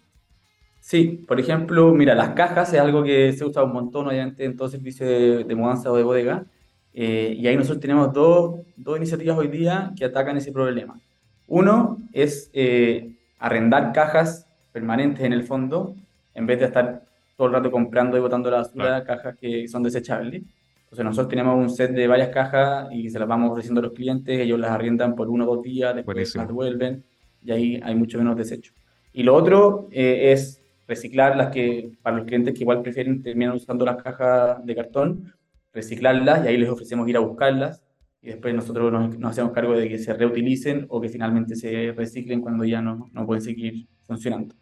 Sí, 0.81 1.23
por 1.25 1.39
ejemplo, 1.39 1.93
mira, 1.93 2.15
las 2.15 2.31
cajas 2.31 2.73
es 2.73 2.81
algo 2.81 3.01
que 3.01 3.31
se 3.31 3.45
usa 3.45 3.63
un 3.63 3.71
montón, 3.71 4.07
obviamente, 4.09 4.43
en 4.43 4.57
todo 4.57 4.67
servicio 4.67 5.05
de, 5.05 5.45
de 5.45 5.55
mudanza 5.55 5.89
o 5.89 5.95
de 5.95 6.03
bodega. 6.03 6.45
Eh, 6.93 7.35
y 7.37 7.47
ahí 7.47 7.55
nosotros 7.55 7.79
tenemos 7.79 8.13
dos, 8.13 8.61
dos, 8.75 8.97
iniciativas 8.97 9.37
hoy 9.37 9.47
día 9.47 9.93
que 9.95 10.05
atacan 10.05 10.37
ese 10.37 10.51
problema. 10.51 10.99
Uno 11.47 11.99
es 12.11 12.49
eh, 12.53 13.13
arrendar 13.39 13.93
cajas 13.93 14.47
permanentes 14.71 15.23
en 15.23 15.33
el 15.33 15.43
fondo, 15.43 15.95
en 16.33 16.45
vez 16.45 16.59
de 16.59 16.65
estar 16.65 17.03
todo 17.37 17.47
el 17.47 17.53
rato 17.53 17.71
comprando 17.71 18.17
y 18.17 18.19
botando 18.19 18.51
la 18.51 18.57
basura, 18.57 19.03
cajas 19.03 19.35
que 19.39 19.67
son 19.67 19.83
desechables. 19.83 20.43
Entonces 20.83 21.05
nosotros 21.05 21.29
tenemos 21.29 21.57
un 21.57 21.69
set 21.69 21.91
de 21.91 22.07
varias 22.07 22.29
cajas 22.29 22.89
y 22.91 23.09
se 23.09 23.17
las 23.17 23.27
vamos 23.27 23.51
ofreciendo 23.51 23.79
a 23.79 23.83
los 23.83 23.93
clientes, 23.93 24.39
ellos 24.39 24.59
las 24.59 24.71
arriendan 24.71 25.15
por 25.15 25.29
uno 25.29 25.45
o 25.45 25.55
dos 25.55 25.63
días, 25.63 25.95
después 25.95 26.35
las 26.35 26.47
devuelven 26.47 27.03
y 27.43 27.51
ahí 27.51 27.81
hay 27.83 27.95
mucho 27.95 28.17
menos 28.17 28.35
desecho. 28.35 28.73
Y 29.13 29.23
lo 29.23 29.35
otro 29.35 29.87
eh, 29.91 30.31
es 30.33 30.61
reciclar 30.87 31.37
las 31.37 31.49
que, 31.49 31.91
para 32.01 32.17
los 32.17 32.25
clientes 32.25 32.53
que 32.53 32.61
igual 32.61 32.81
prefieren 32.81 33.23
terminar 33.23 33.55
usando 33.55 33.85
las 33.85 34.01
cajas 34.03 34.65
de 34.65 34.75
cartón, 34.75 35.33
reciclarlas 35.73 36.45
y 36.45 36.47
ahí 36.49 36.57
les 36.57 36.69
ofrecemos 36.69 37.07
ir 37.07 37.17
a 37.17 37.21
buscarlas 37.21 37.83
y 38.21 38.27
después 38.27 38.53
nosotros 38.53 38.91
nos, 38.91 39.31
hacemos 39.31 39.51
cargo 39.51 39.73
de 39.73 39.89
que 39.89 39.97
se 39.97 40.13
reutilicen 40.13 40.85
o 40.89 41.01
que 41.01 41.09
finalmente 41.09 41.55
se 41.55 41.91
reciclen 41.93 42.41
cuando 42.41 42.63
ya 42.63 42.81
no, 42.81 43.09
no 43.11 43.25
pueden 43.25 43.41
seguir 43.41 43.87
funcionando. 44.05 44.55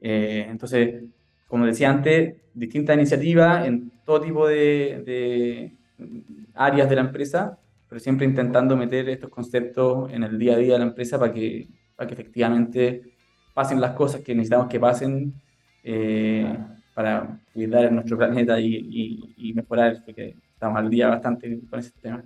Eh, 0.00 0.46
entonces, 0.48 1.04
como 1.46 1.64
decía 1.64 1.90
antes, 1.90 2.36
distintas 2.52 2.96
iniciativas 2.96 3.66
en 3.66 3.90
todo 4.04 4.20
tipo 4.20 4.46
de, 4.46 5.02
de, 5.06 5.76
áreas 6.54 6.88
de 6.88 6.96
la 6.96 7.00
empresa, 7.00 7.58
pero 7.88 7.98
siempre 7.98 8.26
intentando 8.26 8.76
meter 8.76 9.08
estos 9.08 9.30
conceptos 9.30 10.12
en 10.12 10.24
el 10.24 10.38
día 10.38 10.54
a 10.54 10.58
día 10.58 10.72
de 10.74 10.80
la 10.80 10.84
empresa 10.86 11.18
para 11.18 11.32
que, 11.32 11.66
para 11.96 12.06
que 12.06 12.14
efectivamente 12.14 13.02
pasen 13.54 13.80
las 13.80 13.92
cosas 13.92 14.20
que 14.20 14.34
necesitamos 14.34 14.68
que 14.68 14.78
pasen 14.78 15.32
eh, 15.82 16.56
para 16.94 17.40
cuidar 17.54 17.90
nuestro 17.90 18.18
planeta 18.18 18.60
y, 18.60 18.74
y, 18.76 19.34
y 19.48 19.54
mejorar, 19.54 20.02
porque 20.04 20.36
estamos 20.58 20.78
al 20.78 20.90
día 20.90 21.06
bastante 21.06 21.60
con 21.70 21.78
ese 21.78 21.92
tema. 22.02 22.24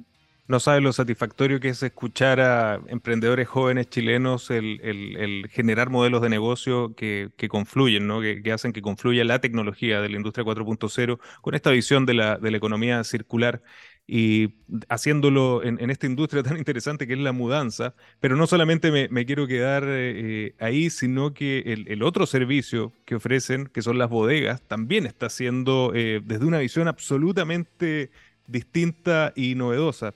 No 0.48 0.58
sabes 0.58 0.82
lo 0.82 0.92
satisfactorio 0.92 1.60
que 1.60 1.68
es 1.68 1.82
escuchar 1.82 2.40
a 2.40 2.80
emprendedores 2.88 3.46
jóvenes 3.46 3.88
chilenos 3.90 4.50
el, 4.50 5.46
generar 5.50 5.90
modelos 5.90 6.22
de 6.22 6.30
negocio 6.30 6.94
que, 6.96 7.30
confluyen, 7.48 8.06
¿no? 8.06 8.20
que, 8.20 8.52
hacen 8.52 8.72
que 8.72 8.82
confluya 8.82 9.22
la 9.24 9.40
tecnología 9.40 10.00
de 10.00 10.08
la 10.08 10.16
industria 10.16 10.44
4.0 10.44 11.20
con 11.42 11.54
esta 11.54 11.70
visión 11.70 12.06
de 12.06 12.14
la, 12.14 12.38
de 12.38 12.50
la 12.50 12.56
economía 12.56 13.04
circular 13.04 13.62
y 14.06 14.54
haciéndolo 14.88 15.62
en, 15.62 15.90
esta 15.90 16.06
industria 16.06 16.42
tan 16.42 16.58
interesante 16.58 17.06
que 17.06 17.14
es 17.14 17.18
la 17.18 17.32
mudanza, 17.32 17.94
pero 18.20 18.36
no 18.36 18.46
solamente 18.46 19.08
me, 19.08 19.26
quiero 19.26 19.46
quedar 19.46 19.84
eh, 19.86 20.54
ahí, 20.58 20.90
sino 20.90 21.32
que 21.34 21.60
el, 21.86 22.02
otro 22.02 22.26
servicio 22.26 22.92
que 23.04 23.14
ofrecen, 23.14 23.66
que 23.66 23.82
son 23.82 23.98
las 23.98 24.10
bodegas, 24.10 24.62
también 24.62 25.06
está 25.06 25.30
siendo 25.30 25.92
eh, 25.94 26.20
desde 26.24 26.44
una 26.44 26.58
visión 26.58 26.88
absolutamente 26.88 28.10
distinta 28.46 29.32
y 29.36 29.54
novedosa. 29.54 30.14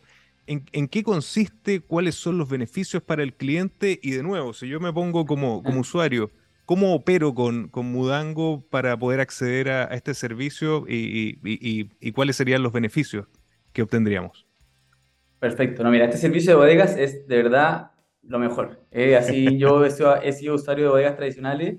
¿En, 0.48 0.88
qué 0.88 1.02
consiste? 1.02 1.80
¿Cuáles 1.80 2.14
son 2.14 2.38
los 2.38 2.48
beneficios 2.48 3.02
para 3.02 3.24
el 3.24 3.34
cliente? 3.34 3.98
Y 4.02 4.12
de 4.12 4.22
nuevo, 4.22 4.52
si 4.52 4.68
yo 4.68 4.78
me 4.78 4.92
pongo 4.92 5.26
como, 5.26 5.62
como 5.64 5.80
usuario, 5.80 6.30
¿cómo 6.64 6.94
opero 6.94 7.34
con, 7.34 7.68
con 7.68 7.86
Mudango 7.86 8.64
para 8.70 8.96
poder 8.96 9.20
acceder 9.20 9.70
a, 9.70 9.84
este 9.86 10.14
servicio 10.14 10.84
y 10.86 12.12
cuáles 12.12 12.36
serían 12.36 12.62
los 12.62 12.72
beneficios? 12.72 13.26
Que 13.76 13.82
obtendríamos. 13.82 14.46
Perfecto, 15.38 15.84
no, 15.84 15.90
mira, 15.90 16.06
este 16.06 16.16
servicio 16.16 16.52
de 16.52 16.56
bodegas 16.56 16.96
es 16.96 17.28
de 17.28 17.36
verdad 17.36 17.90
lo 18.22 18.38
mejor. 18.38 18.80
Eh, 18.90 19.16
así 19.16 19.58
yo 19.58 19.84
he 19.84 19.90
sido, 19.90 20.54
usuario 20.54 20.84
de 20.84 20.90
bodegas 20.90 21.16
tradicionales 21.16 21.76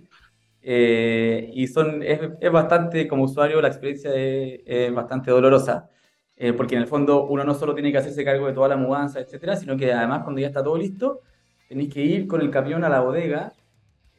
eh, 0.61 1.49
y 1.51 1.65
son, 1.65 2.03
es, 2.03 2.19
bastante, 2.51 3.07
como 3.07 3.23
usuario, 3.23 3.59
la 3.61 3.69
experiencia 3.69 4.11
es, 4.13 4.93
bastante 4.93 5.31
dolorosa, 5.31 5.89
eh, 6.35 6.53
porque 6.53 6.75
en 6.75 6.81
el 6.81 6.87
fondo 6.87 7.25
uno 7.25 7.43
no 7.43 7.55
solo 7.55 7.73
tiene 7.73 7.91
que 7.91 7.97
hacerse 7.97 8.23
cargo 8.23 8.45
de 8.45 8.53
toda 8.53 8.67
la 8.67 8.77
mudanza, 8.77 9.19
etcétera, 9.19 9.55
sino 9.55 9.75
que 9.75 9.91
además 9.91 10.21
cuando 10.21 10.39
ya 10.39 10.47
está 10.47 10.63
todo 10.63 10.77
listo, 10.77 11.21
tenéis 11.67 11.91
que 11.91 12.01
ir 12.01 12.27
con 12.27 12.41
el 12.41 12.51
camión 12.51 12.83
a 12.83 12.89
la 12.89 12.99
bodega, 12.99 13.53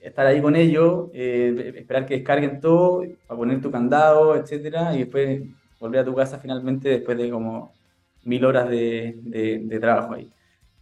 estar 0.01 0.27
ahí 0.27 0.43
con 0.43 0.57
ellos, 0.57 1.11
esperar 1.15 2.07
que 2.07 2.15
descarguen 2.15 2.61
todo, 2.61 3.05
para 3.29 3.39
poner 3.39 3.61
tu 3.61 3.71
candado, 3.71 4.35
etcétera, 4.35 4.97
y 4.97 5.01
después 5.01 5.43
volver 5.79 6.01
a 6.01 6.05
tu 6.05 6.15
casa 6.15 6.39
finalmente 6.39 6.89
después 6.89 7.17
de 7.17 7.31
como 7.31 7.73
mil 8.25 8.45
horas 8.45 8.69
de, 8.69 9.15
de, 9.23 9.81
trabajo 9.81 10.15
ahí. 10.15 10.31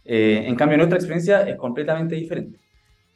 Eh, 0.03 0.43
en 0.45 0.55
cambio, 0.55 0.77
nuestra 0.77 0.97
experiencia 0.97 1.41
es 1.47 1.55
completamente 1.55 2.15
diferente. 2.15 2.59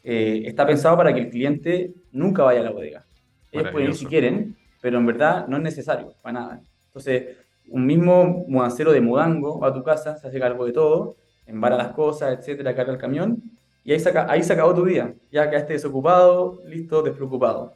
Eh, 0.03 0.43
está 0.45 0.65
pensado 0.65 0.97
para 0.97 1.13
que 1.13 1.21
el 1.21 1.29
cliente 1.29 1.93
nunca 2.11 2.43
vaya 2.43 2.61
a 2.61 2.63
la 2.63 2.71
bodega. 2.71 3.05
Ellos 3.51 3.69
pueden 3.71 3.89
ir 3.89 3.95
si 3.95 4.05
quieren, 4.05 4.55
pero 4.81 4.97
en 4.97 5.05
verdad 5.05 5.47
no 5.47 5.57
es 5.57 5.63
necesario, 5.63 6.13
para 6.21 6.39
nada. 6.39 6.61
Entonces, 6.87 7.37
un 7.69 7.85
mismo 7.85 8.45
mudancero 8.47 8.91
de 8.91 9.01
mudango 9.01 9.59
va 9.59 9.69
a 9.69 9.73
tu 9.73 9.83
casa, 9.83 10.17
se 10.17 10.27
hace 10.27 10.39
cargo 10.39 10.65
de 10.65 10.73
todo, 10.73 11.17
embara 11.45 11.77
las 11.77 11.89
cosas, 11.89 12.37
etcétera, 12.37 12.75
carga 12.75 12.93
el 12.93 12.99
camión, 12.99 13.41
y 13.83 13.93
ahí, 13.93 13.99
saca, 13.99 14.27
ahí 14.29 14.43
se 14.43 14.53
acabó 14.53 14.73
tu 14.75 14.85
día. 14.85 15.13
Ya 15.31 15.49
quedaste 15.49 15.73
desocupado, 15.73 16.61
listo, 16.65 17.01
despreocupado. 17.01 17.73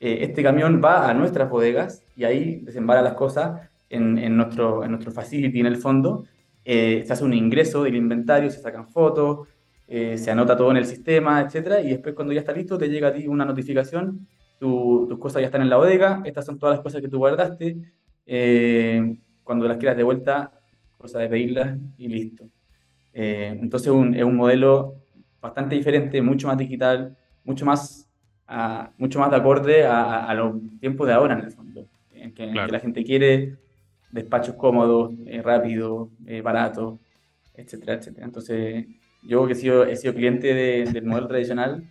Eh, 0.00 0.18
este 0.22 0.42
camión 0.42 0.80
va 0.84 1.08
a 1.08 1.14
nuestras 1.14 1.48
bodegas 1.48 2.02
y 2.16 2.24
ahí 2.24 2.60
desembara 2.62 3.02
las 3.02 3.14
cosas 3.14 3.68
en, 3.88 4.18
en 4.18 4.36
nuestro, 4.36 4.84
en 4.84 4.90
nuestro 4.90 5.12
facility 5.12 5.60
en 5.60 5.66
el 5.66 5.76
fondo. 5.76 6.24
Eh, 6.64 7.04
se 7.06 7.12
hace 7.12 7.24
un 7.24 7.34
ingreso 7.34 7.84
del 7.84 7.96
inventario, 7.96 8.50
se 8.50 8.60
sacan 8.60 8.88
fotos, 8.88 9.48
eh, 9.86 10.16
se 10.18 10.30
anota 10.30 10.56
todo 10.56 10.70
en 10.70 10.78
el 10.78 10.86
sistema, 10.86 11.40
etc. 11.40 11.84
Y 11.84 11.90
después 11.90 12.14
cuando 12.14 12.32
ya 12.32 12.40
está 12.40 12.52
listo 12.52 12.78
te 12.78 12.88
llega 12.88 13.08
a 13.08 13.12
ti 13.12 13.26
una 13.28 13.44
notificación, 13.44 14.26
tus 14.58 15.18
cosas 15.18 15.40
ya 15.42 15.46
están 15.46 15.62
en 15.62 15.68
la 15.68 15.76
bodega, 15.76 16.22
estas 16.24 16.46
son 16.46 16.58
todas 16.58 16.76
las 16.76 16.82
cosas 16.82 17.02
que 17.02 17.08
tú 17.08 17.18
guardaste. 17.18 17.76
cuando 19.42 19.68
las 19.68 19.76
quieras 19.76 19.96
de 19.96 20.02
vuelta, 20.02 20.52
cosa 20.96 21.18
de 21.18 21.28
pedirlas 21.28 21.78
y 21.98 22.08
listo. 22.08 22.44
entonces 23.12 23.88
un, 23.92 24.14
es 24.14 24.24
un 24.24 24.36
modelo 24.36 24.96
bastante 25.40 25.74
diferente, 25.74 26.22
mucho 26.22 26.46
más 26.46 26.56
digital, 26.56 27.16
mucho 27.44 27.66
más 27.66 28.08
mucho 28.98 29.18
más 29.18 29.30
de 29.30 29.36
acorde 29.36 29.86
a, 29.86 30.32
los 30.34 30.54
tiempos 30.80 31.06
de 31.06 31.12
ahora, 31.12 31.34
en 31.34 31.44
el 31.44 31.52
fondo, 31.52 31.86
en 32.12 32.32
que, 32.32 32.46
la 32.46 32.80
gente 32.80 33.04
quiere 33.04 33.56
despachos 34.10 34.54
cómodos, 34.54 35.12
eh, 35.26 35.42
rápidos, 35.42 36.08
eh, 36.26 36.40
baratos, 36.40 37.00
etcétera, 37.54 37.94
etcétera. 37.94 38.26
Entonces, 38.26 38.86
yo 39.22 39.46
que 39.46 39.54
he 39.54 39.56
sido, 39.56 39.84
he 39.84 39.96
sido 39.96 40.14
cliente 40.14 40.54
del 40.54 41.04
modelo 41.04 41.26
tradicional, 41.26 41.84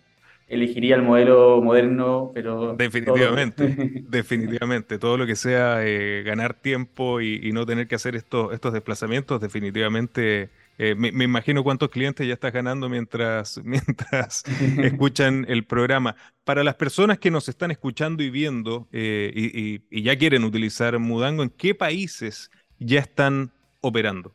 elegiría 0.48 0.96
el 0.96 1.02
modelo 1.02 1.60
moderno, 1.62 2.30
pero... 2.32 2.74
Definitivamente, 2.76 3.66
definitivamente. 4.08 4.98
Todo 4.98 5.18
lo 5.18 5.26
que 5.26 5.36
sea 5.36 5.84
eh, 5.86 6.22
ganar 6.22 6.54
tiempo 6.54 7.20
y, 7.20 7.40
y, 7.42 7.52
no 7.52 7.66
tener 7.66 7.88
que 7.88 7.94
hacer 7.94 8.16
estos, 8.16 8.52
estos 8.54 8.72
desplazamientos, 8.72 9.40
definitivamente 9.40 10.50
eh, 10.76 10.94
me, 10.96 11.08
imagino 11.24 11.62
cuántos 11.62 11.88
clientes 11.88 12.26
ya 12.26 12.34
estás 12.34 12.52
ganando 12.52 12.88
mientras, 12.88 13.60
mientras 13.64 14.42
escuchan 14.78 15.46
el 15.48 15.64
programa. 15.64 16.16
Para 16.44 16.64
las 16.64 16.74
personas 16.74 17.18
que 17.18 17.30
nos 17.30 17.48
están 17.48 17.70
escuchando 17.70 18.22
y 18.22 18.30
viendo 18.30 18.88
eh, 18.92 19.80
y, 19.90 20.02
ya 20.02 20.16
quieren 20.16 20.44
utilizar 20.44 20.98
Mudango, 20.98 21.42
¿en 21.42 21.50
qué 21.50 21.74
países 21.74 22.50
ya 22.78 23.00
están 23.00 23.50
operando? 23.80 24.32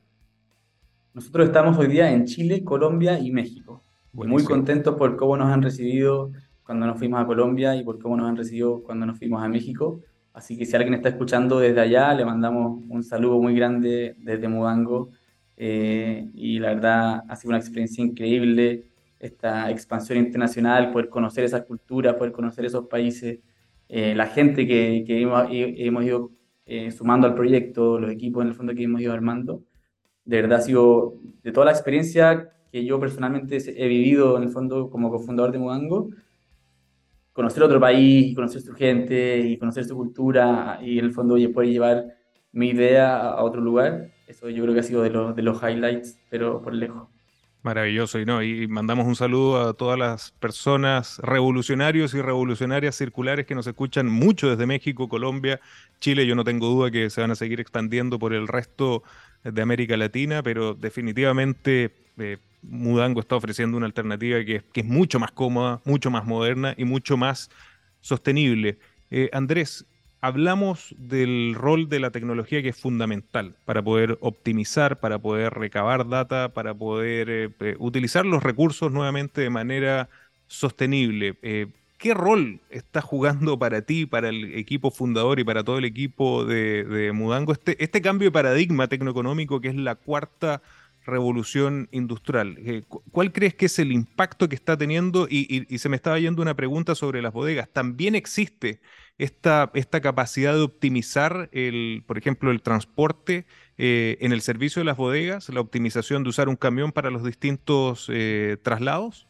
Nosotros 1.13 1.47
estamos 1.47 1.77
hoy 1.77 1.87
día 1.87 2.11
en 2.11 2.25
Chile, 2.25 2.63
Colombia 2.63 3.19
y 3.19 3.31
México. 3.31 3.83
Muy 4.13 4.43
contentos 4.43 4.95
por 4.95 5.17
cómo 5.17 5.37
nos 5.37 5.51
han 5.51 5.61
recibido 5.61 6.31
cuando 6.63 6.85
nos 6.85 6.97
fuimos 6.97 7.21
a 7.21 7.25
Colombia 7.25 7.75
y 7.75 7.83
por 7.83 7.99
cómo 7.99 8.15
nos 8.15 8.29
han 8.29 8.37
recibido 8.37 8.81
cuando 8.83 9.05
nos 9.05 9.17
fuimos 9.17 9.43
a 9.43 9.47
México. 9.47 10.01
Así 10.33 10.57
que 10.57 10.65
si 10.65 10.75
alguien 10.75 10.93
está 10.93 11.09
escuchando 11.09 11.59
desde 11.59 11.81
allá, 11.81 12.13
le 12.13 12.25
mandamos 12.25 12.83
un 12.87 13.03
saludo 13.03 13.39
muy 13.39 13.55
grande 13.55 14.15
desde 14.19 14.47
Mudango 14.47 15.09
eh, 15.59 16.29
y 16.33 16.57
la 16.59 16.69
verdad 16.69 17.23
ha 17.27 17.35
sido 17.35 17.49
una 17.49 17.57
experiencia 17.57 18.01
increíble 18.01 18.85
esta 19.19 19.69
expansión 19.69 20.17
internacional, 20.17 20.91
poder 20.91 21.09
conocer 21.09 21.43
esas 21.43 21.65
culturas, 21.65 22.15
poder 22.15 22.31
conocer 22.31 22.63
esos 22.65 22.87
países, 22.87 23.39
eh, 23.89 24.15
la 24.15 24.27
gente 24.27 24.65
que, 24.65 25.03
que 25.05 25.21
hemos, 25.21 25.47
hemos, 25.51 26.03
ido 26.05 26.31
eh, 26.65 26.91
sumando 26.91 27.27
al 27.27 27.35
proyecto, 27.35 27.99
los 27.99 28.09
equipos 28.09 28.41
en 28.43 28.49
el 28.49 28.55
fondo 28.55 28.73
que 28.73 28.83
hemos 28.83 29.01
ido 29.01 29.11
armando. 29.11 29.63
De 30.23 30.41
verdad 30.41 30.59
ha 30.59 30.61
sido, 30.61 31.15
de 31.43 31.51
toda 31.51 31.65
la 31.65 31.71
experiencia 31.73 32.51
que 32.71 32.85
yo 32.85 32.97
personalmente 32.99 33.57
he 33.57 33.87
vivido 33.89 34.37
en 34.37 34.43
el 34.43 34.49
fondo 34.49 34.89
como 34.89 35.11
cofundador 35.11 35.51
de 35.51 35.59
Mudango, 35.59 36.09
conocer 37.33 37.63
otro 37.63 37.81
país, 37.81 38.33
conocer 38.33 38.61
su 38.61 38.73
gente 38.73 39.39
y 39.39 39.57
conocer 39.57 39.83
su 39.83 39.95
cultura 39.95 40.79
y 40.81 40.99
en 40.99 41.05
el 41.05 41.11
fondo 41.11 41.35
poder 41.53 41.69
llevar 41.69 42.05
mi 42.53 42.69
idea 42.69 43.19
a 43.19 43.43
otro 43.43 43.59
lugar, 43.61 44.11
eso 44.29 44.49
yo 44.49 44.63
creo 44.63 44.73
que 44.73 44.79
ha 44.79 44.83
sido 44.83 45.01
de, 45.01 45.09
de 45.09 45.41
los 45.41 45.61
highlights, 45.61 46.17
pero 46.29 46.61
por 46.61 46.73
lejos. 46.73 47.07
Maravilloso, 47.61 48.19
y 48.19 48.25
no, 48.25 48.41
y 48.41 48.69
mandamos 48.69 49.05
un 49.05 49.17
saludo 49.17 49.67
a 49.67 49.73
todas 49.73 49.99
las 49.99 50.31
personas 50.39 51.19
revolucionarios 51.19 52.13
y 52.13 52.21
revolucionarias 52.21 52.95
circulares 52.95 53.45
que 53.45 53.53
nos 53.53 53.67
escuchan 53.67 54.07
mucho 54.07 54.49
desde 54.49 54.65
México, 54.65 55.09
Colombia, 55.09 55.59
Chile. 55.99 56.25
Yo 56.25 56.35
no 56.35 56.45
tengo 56.45 56.67
duda 56.67 56.89
que 56.89 57.09
se 57.09 57.19
van 57.19 57.31
a 57.31 57.35
seguir 57.35 57.59
expandiendo 57.59 58.17
por 58.17 58.33
el 58.33 58.47
resto 58.47 59.03
de 59.43 59.61
América 59.61 59.97
Latina, 59.97 60.41
pero 60.41 60.73
definitivamente 60.73 61.91
eh, 62.17 62.37
Mudango 62.61 63.19
está 63.19 63.35
ofreciendo 63.35 63.75
una 63.75 63.87
alternativa 63.87 64.39
que, 64.45 64.63
que, 64.71 64.79
es 64.79 64.85
mucho 64.85 65.19
más 65.19 65.31
cómoda, 65.31 65.81
mucho 65.83 66.09
más 66.11 66.25
moderna 66.25 66.75
y 66.77 66.85
mucho 66.85 67.17
más 67.17 67.49
sostenible. 67.99 68.79
Eh, 69.11 69.29
Andrés, 69.33 69.85
hablamos 70.21 70.95
del 70.97 71.55
rol 71.55 71.89
de 71.89 71.99
la 71.99 72.11
tecnología 72.11 72.61
que 72.61 72.69
es 72.69 72.77
fundamental 72.77 73.55
para 73.65 73.81
poder 73.81 74.17
optimizar, 74.21 74.99
para 74.99 75.19
poder 75.19 75.53
recabar 75.53 76.07
data, 76.07 76.49
para 76.49 76.73
poder 76.73 77.29
eh, 77.29 77.49
eh, 77.59 77.75
utilizar 77.79 78.25
los 78.25 78.43
recursos 78.43 78.91
nuevamente 78.91 79.41
de 79.41 79.49
manera 79.49 80.09
sostenible. 80.47 81.37
Eh, 81.41 81.67
¿Qué 81.97 82.13
rol 82.13 82.61
está 82.69 83.01
jugando 83.01 83.59
para 83.59 83.81
ti, 83.81 84.05
para 84.05 84.29
el 84.29 84.55
equipo 84.55 84.89
fundador 84.89 85.39
y 85.39 85.43
para 85.43 85.63
todo 85.63 85.77
el 85.77 85.85
equipo 85.85 86.45
de, 86.45 87.11
Mudango 87.13 87.51
este, 87.51 87.81
este 87.83 88.01
cambio 88.01 88.27
de 88.27 88.31
paradigma 88.31 88.87
tecnoeconómico 88.87 89.59
que 89.59 89.67
es 89.67 89.75
la 89.75 89.95
cuarta 89.95 90.61
revolución 91.05 91.89
industrial. 91.91 92.57
¿Cuál 93.11 93.33
crees 93.33 93.53
que 93.53 93.65
es 93.65 93.79
el 93.79 93.91
impacto 93.91 94.47
que 94.47 94.55
está 94.55 94.77
teniendo? 94.77 95.27
Y, 95.29 95.65
y, 95.67 95.77
se 95.77 95.89
me 95.89 95.97
estaba 95.97 96.19
yendo 96.19 96.41
una 96.41 96.53
pregunta 96.53 96.95
sobre 96.95 97.21
las 97.21 97.33
bodegas. 97.33 97.67
¿También 97.67 98.15
existe 98.15 98.79
esta, 99.19 99.69
esta 99.73 99.99
capacidad 99.99 100.53
de 100.53 100.61
optimizar, 100.61 101.49
el, 101.51 102.03
por 102.07 102.17
ejemplo, 102.17 102.51
el 102.51 102.61
transporte 102.61 103.45
eh, 103.77 104.17
en 104.21 104.31
el 104.31 104.41
servicio 104.41 104.79
de 104.79 104.85
las 104.85 104.95
bodegas, 104.95 105.49
la 105.49 105.59
optimización 105.59 106.23
de 106.23 106.29
usar 106.29 106.47
un 106.47 106.55
camión 106.55 106.93
para 106.93 107.11
los 107.11 107.23
distintos 107.23 108.09
eh, 108.11 108.57
traslados? 108.63 109.27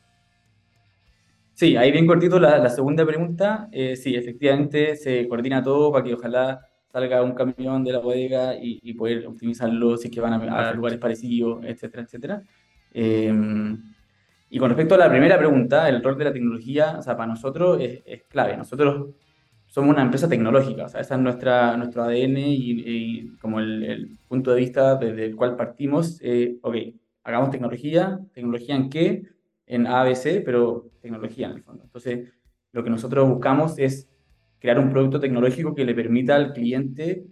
Sí, 1.56 1.76
ahí 1.76 1.92
bien 1.92 2.06
cortito 2.06 2.40
la, 2.40 2.70
segunda 2.70 3.04
pregunta. 3.06 3.68
Eh, 3.72 3.96
sí, 3.96 4.16
efectivamente 4.16 4.96
se 4.96 5.28
coordina 5.28 5.64
todo 5.64 5.92
para 5.92 6.06
que 6.06 6.14
ojalá 6.14 6.62
salga 6.94 7.24
un 7.24 7.34
camión 7.34 7.84
de 7.84 7.92
la 7.92 8.00
bodega 8.00 8.54
y, 8.62 8.94
poder 8.94 9.26
optimizarlo 9.26 9.98
si 9.98 10.08
es 10.08 10.14
que 10.14 10.22
van 10.22 10.34
a, 10.34 10.74
lugares 10.74 11.00
parecidos, 11.00 11.66
etcétera, 11.66 12.04
etcétera. 12.04 12.44
y 12.94 14.60
con 14.60 14.70
respecto 14.70 14.96
a 14.96 15.00
la 15.00 15.10
primera 15.10 15.38
pregunta, 15.38 15.90
el 15.90 16.04
rol 16.04 16.18
de 16.18 16.26
la 16.26 16.34
tecnología, 16.34 16.98
o 17.00 17.02
sea, 17.02 17.18
para 17.18 17.28
nosotros 17.28 17.80
es, 17.82 18.02
es 18.06 18.24
clave. 18.24 18.56
Nosotros 18.56 19.10
somos 19.70 19.92
una 19.92 20.02
empresa 20.02 20.28
tecnológica, 20.28 20.86
o 20.86 20.90
sea, 20.90 21.02
ese 21.02 21.14
es 21.14 21.20
nuestra, 21.20 21.78
nuestro 21.78 22.04
ADN 22.04 22.38
y, 22.38 23.38
como 23.40 23.60
el, 23.60 24.18
punto 24.28 24.52
de 24.52 24.60
vista 24.60 24.96
desde 24.96 25.26
el 25.26 25.36
cual 25.36 25.56
partimos, 25.56 26.20
eh, 26.24 26.58
ok, 26.62 26.76
hagamos 27.24 27.52
tecnología, 27.52 28.20
tecnología 28.34 28.76
en 28.76 28.90
qué, 28.90 29.24
en 29.68 29.86
ABC, 29.86 30.44
pero 30.44 30.90
tecnología 31.02 31.48
en 31.48 31.54
el 31.54 31.64
fondo. 31.64 31.84
Entonces, 31.84 32.30
lo 32.72 32.84
que 32.84 32.90
nosotros 32.90 33.30
buscamos 33.30 33.78
es 33.78 34.10
crear 34.58 34.80
un 34.80 34.90
producto 34.90 35.20
tecnológico 35.20 35.76
que 35.76 35.86
le 35.86 35.94
permita 35.94 36.36
al 36.36 36.52
cliente 36.54 37.26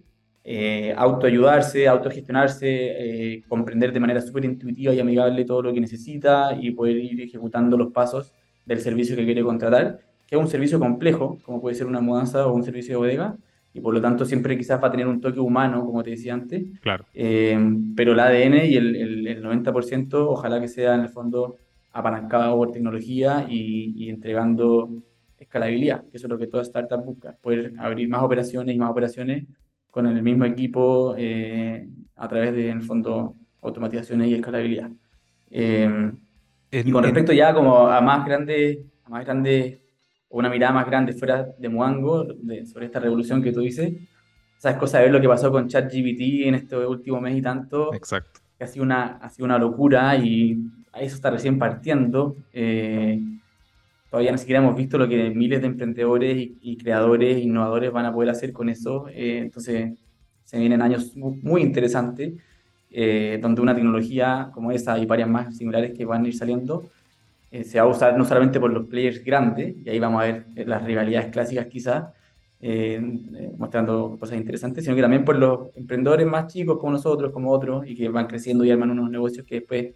eh, 0.43 0.93
autoayudarse, 0.95 1.88
autogestionarse, 1.88 2.67
eh, 2.69 3.43
comprender 3.47 3.91
de 3.91 4.00
manera 4.00 4.21
súper 4.21 4.45
intuitiva 4.45 4.93
y 4.93 5.00
amigable 5.00 5.43
todo 5.43 5.63
lo 5.63 5.73
que 5.73 5.82
necesita 5.82 6.56
y 6.60 6.71
poder 6.71 6.97
ir 6.97 7.19
ejecutando 7.19 7.78
los 7.78 7.91
pasos 7.91 8.32
del 8.63 8.80
servicio 8.80 9.15
que 9.15 9.26
quiere 9.26 9.43
contratar 9.43 10.07
que 10.28 10.36
es 10.36 10.42
un 10.42 10.48
servicio 10.48 10.80
complejo, 10.80 11.40
como 11.44 11.62
puede 11.62 11.76
ser 11.76 11.88
una 11.88 12.02
mudanza 12.02 12.46
o 12.46 12.54
un 12.54 12.63
servicio 12.63 12.96
de 12.96 12.98
bodega, 12.98 13.38
y 13.74 13.80
por 13.80 13.94
lo 13.94 14.02
tanto 14.02 14.26
siempre 14.26 14.58
quizás 14.58 14.82
va 14.84 14.88
a 14.88 14.92
tener 14.92 15.08
un 15.08 15.22
toque 15.22 15.40
humano, 15.40 15.86
como 15.86 16.04
te 16.04 16.10
decía 16.12 16.34
antes. 16.34 16.63
Claro. 16.82 17.06
Eh, 17.13 17.58
pero 17.96 18.13
el 18.13 18.20
ADN 18.20 18.66
y 18.66 18.76
el, 18.76 19.28
el, 19.28 19.44
90% 19.44 20.13
ojalá 20.13 20.60
que 20.60 20.68
sea 20.68 20.96
en 20.96 21.02
el 21.02 21.10
fondo 21.10 21.58
apalancado 21.92 22.56
por 22.58 22.72
tecnología 22.72 23.46
y, 23.50 24.10
entregando 24.10 24.90
escalabilidad, 25.38 26.02
que 26.10 26.18
eso 26.18 26.28
es 26.28 26.32
lo 26.32 26.38
que 26.38 26.48
toda 26.48 26.63
startup 26.63 27.04
busca, 27.04 27.36
poder 27.42 27.74
abrir 27.78 28.10
más 28.10 28.24
operaciones 28.24 28.76
y 28.76 28.80
más 28.80 28.90
operaciones 28.90 29.46
con 29.92 30.08
el 30.08 30.22
mismo 30.22 30.46
equipo 30.46 31.16
eh, 31.18 31.88
a 32.16 32.28
través 32.28 32.54
de, 32.54 32.70
en 32.70 32.78
el 32.78 32.84
fondo, 32.84 33.36
automatizaciones 33.62 34.30
y 34.30 34.34
escalabilidad. 34.34 34.90
Eh, 35.52 36.12
y 36.72 36.92
con 36.92 37.04
respecto 37.04 37.32
ya 37.32 37.54
como 37.54 37.88
a 37.88 38.02
más 38.02 38.26
grandes, 38.26 38.80
a 39.06 39.10
más 39.10 39.24
grandes 39.24 39.80
o 40.30 40.40
una 40.40 40.50
mirada 40.50 40.74
más 40.74 40.86
grande 40.86 41.13
fuera 41.13 41.48
de 41.58 41.70
Muango 41.70 42.28
sobre 42.66 42.86
esta 42.86 43.00
revolución 43.00 43.42
que 43.42 43.52
tú 43.52 43.62
dices. 43.62 43.94
Sabes 44.58 44.78
cosa 44.78 44.98
de 44.98 45.06
ver 45.06 45.13
lo 45.13 45.22
que 45.22 45.28
pasó 45.28 45.52
con 45.52 45.68
ChatGPT 45.68 46.48
en 46.48 46.56
este 46.56 46.76
último 46.78 47.22
mes 47.22 47.38
y 47.38 47.42
tanto. 47.42 47.94
Exacto. 47.94 48.40
Que 48.58 48.63
ha 48.63 48.68
sido 48.68 48.84
una, 48.84 49.18
ha 49.18 49.30
sido 49.30 49.46
una 49.46 49.60
locura 49.60 50.16
y 50.16 50.58
eso 50.96 51.16
está 51.16 51.30
recién 51.30 51.60
partiendo. 51.60 52.36
Eh, 52.52 53.22
todavía 54.10 54.32
ni 54.32 54.38
siquiera 54.38 54.62
hemos 54.62 54.76
visto 54.76 54.98
lo 54.98 55.08
que 55.08 55.30
miles 55.30 55.62
de 55.62 55.68
emprendedores 55.68 56.50
y, 56.62 56.78
creadores, 56.78 57.38
innovadores 57.38 57.92
van 57.92 58.06
a 58.06 58.13
poder 58.13 58.32
hacer 58.32 58.52
con 58.52 58.70
eso. 58.70 59.08
Eh, 59.10 59.40
entonces, 59.40 59.94
se 60.44 60.58
vienen 60.58 60.82
años 60.82 61.16
muy, 61.16 61.62
interesantes, 61.62 62.34
eh, 62.90 63.38
donde 63.42 63.62
una 63.62 63.76
tecnología 63.76 64.50
como 64.54 64.72
esa 64.72 64.98
y 64.98 65.06
varias 65.06 65.30
más 65.30 65.56
similares 65.56 65.94
que 65.96 66.06
van 66.06 66.26
a 66.26 66.28
ir 66.28 66.36
saliendo 66.36 66.90
eh, 67.50 67.64
se 67.64 67.80
va 67.80 67.86
a 67.86 67.88
usar 67.88 68.18
no 68.18 68.26
solamente 68.26 68.60
por 68.60 68.72
los 68.72 68.88
players 68.88 69.24
grandes, 69.24 69.76
y 69.84 69.90
ahí 69.90 70.00
vamos 70.00 70.22
a 70.22 70.26
ver 70.26 70.48
eh, 70.56 70.66
las 70.66 70.84
rivalidades 70.84 71.32
clásicas 71.32 71.68
quizás, 71.68 72.06
eh, 72.60 73.00
mostrando 73.58 74.18
cosas 74.20 74.38
interesantes, 74.38 74.84
sino 74.84 74.96
que 74.96 75.02
también 75.02 75.24
por 75.24 75.38
los 75.38 75.76
emprendedores 75.76 76.28
más 76.28 76.52
chicos 76.52 76.78
como 76.80 76.94
nosotros, 76.94 77.32
como 77.32 77.52
otros, 77.52 77.88
y 77.88 77.96
que 77.96 78.10
van 78.10 78.28
creciendo 78.28 78.66
y 78.66 78.72
arman 78.72 78.92
unos 78.92 79.10
negocios 79.10 79.46
que 79.46 79.56
después 79.56 79.94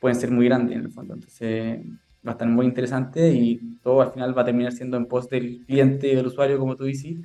pueden 0.00 0.18
ser 0.18 0.30
muy 0.30 0.46
grandes 0.46 0.76
en 0.76 0.84
el 0.84 0.90
fondo. 0.90 1.14
Entonces 1.14 1.80
va 2.26 2.32
a 2.32 2.32
estar 2.32 2.48
muy 2.48 2.66
interesante 2.66 3.30
y 3.30 3.78
todo 3.82 4.02
al 4.02 4.12
final 4.12 4.36
va 4.36 4.42
a 4.42 4.46
terminar 4.46 4.72
siendo 4.72 4.96
en 4.96 5.06
pos 5.06 5.28
del 5.28 5.64
cliente 5.66 6.08
y 6.08 6.16
del 6.16 6.26
usuario, 6.26 6.58
como 6.58 6.74
tú 6.74 6.84
dices, 6.84 7.18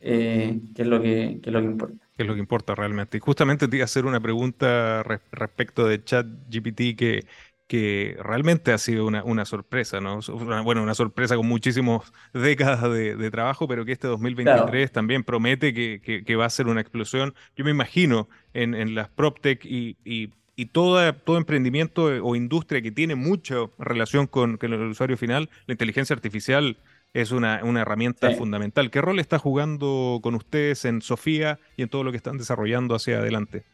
que, 0.00 0.62
es 0.76 0.86
lo 0.86 1.00
que, 1.02 1.40
que, 1.42 1.50
es 1.50 1.52
lo 1.52 1.60
que 1.60 1.66
importa. 1.66 2.06
Que 2.16 2.22
es 2.22 2.28
lo 2.28 2.34
que 2.34 2.40
importa 2.40 2.74
realmente. 2.74 3.18
Y 3.18 3.20
justamente 3.20 3.68
te 3.68 3.76
iba 3.76 3.84
a 3.84 3.86
hacer 3.86 4.06
una 4.06 4.20
pregunta 4.20 5.02
respecto 5.02 5.86
de 5.86 6.02
ChatGPT 6.02 6.96
que 6.96 7.24
que 7.72 8.18
realmente 8.22 8.70
ha 8.70 8.76
sido 8.76 9.06
una, 9.06 9.24
una 9.24 9.46
sorpresa, 9.46 9.98
¿no? 9.98 10.20
bueno, 10.62 10.82
una 10.82 10.92
sorpresa 10.92 11.36
con 11.36 11.48
muchísimas 11.48 12.12
décadas 12.34 12.82
de, 12.92 13.30
trabajo, 13.30 13.66
pero 13.66 13.86
que 13.86 13.92
este 13.92 14.08
2023 14.08 14.92
también 14.92 15.24
promete 15.24 15.72
que, 15.72 16.22
que, 16.26 16.36
va 16.36 16.44
a 16.44 16.50
ser 16.50 16.66
una 16.66 16.82
explosión. 16.82 17.34
Yo 17.56 17.64
me 17.64 17.70
imagino 17.70 18.28
en, 18.52 18.74
en 18.74 18.94
las 18.94 19.08
PropTech 19.08 19.64
y, 19.64 19.96
y, 20.04 20.34
y 20.54 20.66
todo 20.66 21.02
emprendimiento 21.38 22.10
o 22.22 22.36
industria 22.36 22.82
que 22.82 22.92
tiene 22.92 23.14
mucha 23.14 23.54
relación 23.78 24.26
con, 24.26 24.58
con, 24.58 24.74
el 24.74 24.82
usuario 24.82 25.16
final, 25.16 25.48
la 25.64 25.72
inteligencia 25.72 26.12
artificial 26.12 26.76
es 27.14 27.30
una, 27.30 27.62
una 27.64 27.80
herramienta 27.80 28.32
fundamental. 28.32 28.90
¿Qué 28.90 29.00
rol 29.00 29.18
está 29.18 29.38
jugando 29.38 30.20
con 30.22 30.34
ustedes 30.34 30.84
en 30.84 31.00
Sofía 31.00 31.58
y 31.78 31.84
en 31.84 31.88
todo 31.88 32.04
lo 32.04 32.10
que 32.10 32.18
están 32.18 32.36
desarrollando 32.36 32.94
hacia 32.94 33.16
adelante? 33.16 33.64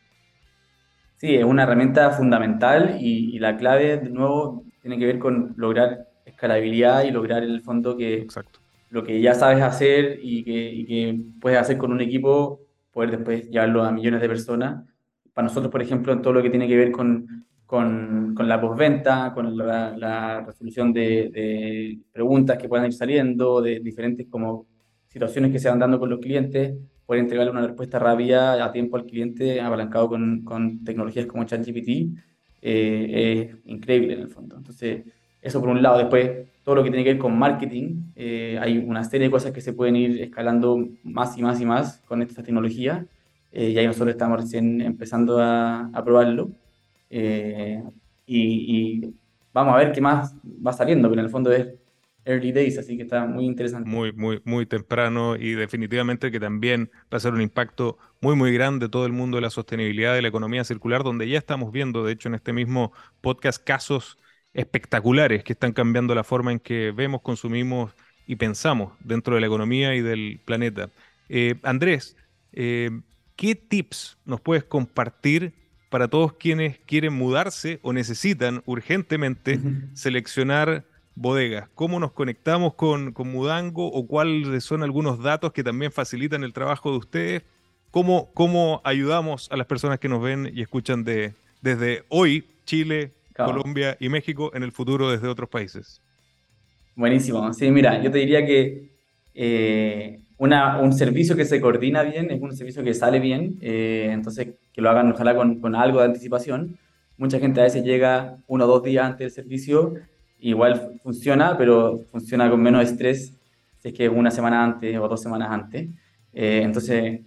Sí, 1.19 1.35
es 1.35 1.45
una 1.45 1.65
herramienta 1.65 2.13
fundamental 2.13 2.97
y, 3.01 3.39
la 3.41 3.57
clave, 3.57 3.99
de 3.99 4.09
nuevo, 4.09 4.65
tiene 4.81 4.99
que 4.99 5.07
ver 5.07 5.19
con 5.19 5.53
lograr 5.57 6.07
escalabilidad 6.25 7.03
y 7.03 7.11
lograr 7.11 7.43
en 7.43 7.51
el 7.51 7.61
fondo 7.61 7.97
que 7.97 8.23
Exacto. 8.23 8.61
lo 8.91 9.03
que 9.03 9.21
ya 9.21 9.35
sabes 9.35 9.61
hacer 9.61 10.21
y 10.23 10.45
que, 10.45 10.87
que, 10.87 11.21
puedes 11.41 11.59
hacer 11.59 11.77
con 11.77 11.91
un 11.91 12.01
equipo, 12.01 12.61
poder 12.93 13.11
después 13.11 13.51
llevarlo 13.51 13.83
a 13.83 13.91
millones 13.91 14.21
de 14.21 14.29
personas. 14.29 14.85
Para 15.35 15.49
nosotros, 15.49 15.73
por 15.73 15.83
ejemplo, 15.83 16.13
en 16.13 16.23
todo 16.23 16.35
lo 16.35 16.43
que 16.43 16.51
tiene 16.51 16.69
que 16.69 16.77
ver 16.77 16.93
con, 16.93 17.47
con, 17.67 18.33
con 18.37 18.49
la 18.49 18.61
postventa, 18.61 19.33
con 19.35 19.57
la, 19.57 20.45
resolución 20.47 20.93
de, 20.93 21.31
de, 21.31 21.99
preguntas 22.13 22.59
que 22.59 22.69
puedan 22.69 22.87
ir 22.87 22.93
saliendo, 22.93 23.61
de 23.61 23.81
diferentes 23.81 24.29
como 24.31 24.67
situaciones 25.09 25.51
que 25.51 25.59
se 25.59 25.69
van 25.69 25.81
dando 25.81 25.99
con 25.99 26.11
los 26.11 26.21
clientes, 26.21 26.77
poder 27.09 27.23
entregarle 27.23 27.53
una 27.53 27.67
respuesta 27.67 27.99
rápida 27.99 28.63
a 28.63 28.71
tiempo 28.71 28.99
al 28.99 29.07
cliente 29.07 29.63
apalancado 29.63 30.11
con, 30.11 30.45
con 30.45 30.85
tecnologías 30.85 31.25
como 31.25 31.45
ChatGPT 31.45 32.19
eh, 32.61 33.49
es 33.51 33.57
increíble 33.65 34.13
en 34.13 34.21
el 34.21 34.29
fondo. 34.29 34.59
Entonces, 34.59 35.05
eso 35.41 35.59
por 35.59 35.71
un 35.71 35.83
lado. 35.83 35.97
Después, 35.97 36.49
todo 36.63 36.75
lo 36.75 36.85
que 36.85 36.91
tiene 36.91 37.05
que 37.05 37.15
ver 37.15 37.19
con 37.19 37.39
marketing, 37.39 38.13
eh, 38.15 38.59
hay 38.61 38.77
una 38.77 39.03
serie 39.05 39.29
de 39.29 39.31
cosas 39.31 39.53
que 39.53 39.63
se 39.63 39.73
pueden 39.73 39.97
ir 39.97 40.21
escalando 40.21 40.87
más 41.03 41.39
y 41.39 41.43
más 41.43 41.59
y 41.63 41.65
más 41.65 42.03
con 42.07 42.21
esta 42.21 42.43
tecnología. 42.43 43.07
Eh, 43.53 43.71
y 43.71 43.79
ahí 43.79 43.87
nosotros 43.87 44.11
estamos 44.11 44.43
recién 44.43 44.83
empezando 44.83 45.39
a, 45.41 45.87
a 45.87 46.05
probarlo. 46.05 46.51
Y, 47.09 47.81
y, 48.27 49.15
vamos 49.55 49.73
a 49.75 49.79
ver 49.79 49.93
qué 49.93 50.03
más 50.03 50.37
va 50.45 50.75
saliendo, 50.75 51.09
pero 51.09 51.23
en 51.23 51.25
el 51.25 51.31
fondo 51.33 51.51
es 51.53 51.69
early 52.29 52.53
days, 52.53 52.79
así 52.79 52.97
que 52.97 53.05
está 53.05 53.27
muy 53.27 53.47
interesante. 53.47 53.89
Muy, 53.89 54.13
muy, 54.13 54.41
muy 54.45 54.67
temprano 54.67 55.37
y 55.37 55.53
definitivamente 55.53 56.31
que 56.31 56.39
también 56.39 56.91
va 57.13 57.17
a 57.17 57.21
ser 57.21 57.33
un 57.33 57.41
impacto 57.41 57.99
muy, 58.21 58.37
muy 58.37 58.53
grande 58.53 58.89
todo 58.89 59.07
el 59.07 59.13
mundo 59.13 59.39
de 59.39 59.43
la 59.43 59.51
sostenibilidad 59.51 60.15
de 60.15 60.23
la 60.23 60.29
economía 60.29 60.63
circular, 60.65 61.03
donde 61.03 61.29
ya 61.29 61.39
estamos 61.39 61.73
viendo, 61.73 62.05
de 62.05 62.13
hecho, 62.13 62.29
en 62.29 62.35
este 62.35 62.53
mismo 62.53 62.93
podcast, 63.21 63.65
casos 63.65 64.19
espectaculares 64.53 65.43
que 65.43 65.55
están 65.55 65.73
cambiando 65.73 66.15
la 66.15 66.25
forma 66.25 66.53
en 66.53 66.61
que 66.61 66.93
vemos, 66.93 67.23
consumimos 67.23 67.93
y 68.27 68.37
pensamos 68.37 68.93
dentro 69.01 69.35
de 69.35 69.41
la 69.41 69.47
economía 69.47 69.95
y 69.95 70.03
del 70.03 70.41
planeta. 70.45 70.91
Eh, 71.29 71.57
Andrés, 71.63 72.17
eh, 72.53 72.91
¿qué 73.37 73.55
tips 73.55 74.19
nos 74.25 74.41
puedes 74.41 74.65
compartir 74.65 75.55
para 75.89 76.09
todos 76.09 76.35
quienes 76.35 76.79
quieren 76.81 77.15
mudarse 77.15 77.79
o 77.83 77.93
necesitan 77.93 78.63
urgentemente 78.67 79.59
seleccionar 79.95 80.85
bodegas. 81.19 81.69
¿Cómo 81.75 81.99
nos 81.99 82.13
conectamos 82.13 82.75
con, 82.75 83.13
con, 83.13 83.31
Mudango 83.31 83.89
o 83.89 84.07
cuáles 84.07 84.63
son 84.63 84.83
algunos 84.83 85.21
datos 85.21 85.53
que 85.53 85.65
también 85.65 85.91
facilitan 85.91 86.45
el 86.45 86.53
trabajo 86.53 86.93
de 86.93 86.99
ustedes? 86.99 87.43
¿Cómo, 87.91 88.31
¿Cómo 88.35 88.81
ayudamos 88.85 89.51
a 89.51 89.57
las 89.57 89.67
personas 89.67 89.99
que 89.99 90.09
nos 90.09 90.23
ven 90.23 90.51
y 90.55 90.63
escuchan 90.63 91.03
de, 91.03 91.35
desde 91.61 92.05
hoy, 92.09 92.45
Chile, 92.65 93.13
Colombia 93.35 93.97
y 93.99 94.09
México, 94.09 94.53
en 94.55 94.63
el 94.63 94.71
futuro 94.73 95.11
desde 95.11 95.27
otros 95.27 95.49
países? 95.49 96.01
Buenísimo. 96.95 97.53
Sí, 97.53 97.71
mira, 97.71 98.01
yo 98.01 98.11
te 98.11 98.19
diría 98.19 98.47
que 98.47 98.91
eh, 99.35 100.21
una, 100.37 100.79
un 100.79 100.93
servicio 100.93 101.35
que 101.35 101.45
se 101.45 101.61
coordina 101.61 102.03
bien 102.03 102.31
es 102.31 102.41
un 102.41 102.55
servicio 102.55 102.85
que 102.85 102.95
sale 102.95 103.19
bien, 103.19 103.59
eh, 103.61 104.11
entonces 104.13 104.49
que 104.73 104.81
lo 104.81 104.91
hagan 104.91 105.11
ojalá 105.11 105.35
con, 105.35 105.61
con 105.61 105.75
algo 105.75 105.99
de 105.99 106.07
anticipación. 106.07 106.79
Mucha 107.17 107.41
gente 107.41 107.61
a 107.61 107.65
veces 107.65 107.83
llega 107.85 108.39
uno 108.47 108.65
o 108.67 108.69
dos 108.69 108.85
días 108.85 109.05
antes 109.05 109.19
del 109.19 109.31
servicio 109.31 109.95
igual 110.41 110.99
funciona, 111.03 111.57
pero 111.57 112.01
funciona 112.11 112.49
con 112.51 112.63
menos 112.63 112.85
estrés 112.85 113.35
si 113.79 113.89
es 113.89 113.95
que 113.95 114.09
una 114.09 114.31
semana 114.31 114.65
antes 114.65 114.97
o 114.99 115.09
dos 115.09 115.23
semanas 115.23 115.49
antes. 115.51 115.89
Eh, 116.33 116.63
entonces, 116.63 117.21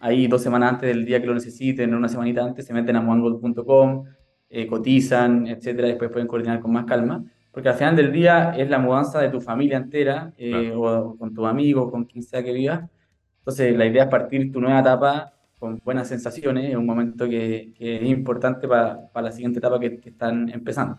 ahí 0.00 0.26
dos 0.26 0.42
semanas 0.42 0.74
antes 0.74 0.88
del 0.88 1.04
día 1.04 1.20
que 1.20 1.26
lo 1.26 1.34
necesiten, 1.34 1.94
una 1.94 2.08
semanita 2.08 2.44
antes, 2.44 2.66
se 2.66 2.74
meten 2.74 2.96
a 2.96 3.00
moangold.com, 3.00 4.04
eh, 4.50 4.66
cotizan, 4.66 5.46
etcétera, 5.46 5.88
después 5.88 6.10
pueden 6.10 6.28
coordinar 6.28 6.60
con 6.60 6.72
más 6.72 6.84
calma, 6.84 7.24
porque 7.52 7.68
al 7.68 7.76
final 7.76 7.96
del 7.96 8.12
día 8.12 8.54
es 8.56 8.68
la 8.68 8.78
mudanza 8.78 9.20
de 9.20 9.28
tu 9.30 9.40
familia 9.40 9.76
entera, 9.78 10.32
eh, 10.36 10.72
o 10.74 11.16
con 11.16 11.32
tus 11.34 11.46
amigos, 11.46 11.90
con 11.90 12.04
quien 12.04 12.22
sea 12.22 12.42
que 12.42 12.52
vivas. 12.52 12.88
Entonces, 13.38 13.76
la 13.76 13.86
idea 13.86 14.04
es 14.04 14.08
partir 14.10 14.50
tu 14.52 14.60
nueva 14.60 14.80
etapa 14.80 15.32
con 15.58 15.80
buenas 15.84 16.08
sensaciones, 16.08 16.70
en 16.70 16.76
un 16.78 16.86
momento 16.86 17.28
que, 17.28 17.72
que 17.76 17.96
es 17.96 18.02
importante 18.02 18.68
para, 18.68 19.08
para, 19.12 19.28
la 19.28 19.32
siguiente 19.32 19.60
etapa 19.60 19.78
que, 19.80 19.98
que 19.98 20.10
están 20.10 20.50
empezando. 20.50 20.98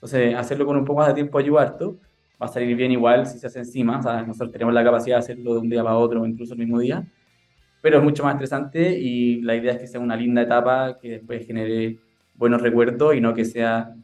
Entonces, 0.00 0.34
hacerlo 0.34 0.64
con 0.64 0.78
un 0.78 0.84
poco 0.84 1.00
más 1.00 1.08
de 1.08 1.14
tiempo 1.14 1.38
ayuda 1.38 1.60
harto. 1.60 1.98
Va 2.40 2.46
a 2.46 2.48
salir 2.48 2.74
bien 2.74 2.90
igual 2.90 3.26
si 3.26 3.38
se 3.38 3.48
hace 3.48 3.58
encima. 3.58 3.98
O 3.98 4.02
sea, 4.02 4.22
nosotros 4.22 4.50
tenemos 4.50 4.72
la 4.72 4.82
capacidad 4.82 5.16
de 5.16 5.20
hacerlo 5.20 5.54
de 5.54 5.60
un 5.60 5.68
día 5.68 5.84
para 5.84 5.96
otro 5.96 6.22
o 6.22 6.26
incluso 6.26 6.54
el 6.54 6.60
mismo 6.60 6.78
día. 6.78 7.06
Pero 7.82 7.98
es 7.98 8.04
mucho 8.04 8.24
más 8.24 8.34
estresante 8.34 8.98
y 8.98 9.42
la 9.42 9.56
idea 9.56 9.72
es 9.72 9.78
que 9.78 9.86
sea 9.86 10.00
una 10.00 10.16
linda 10.16 10.40
etapa 10.40 10.98
que 10.98 11.10
después 11.10 11.46
genere 11.46 11.98
buenos 12.34 12.62
recuerdos 12.62 13.14
y 13.14 13.20
no 13.20 13.34
que 13.34 13.44
sea 13.44 13.94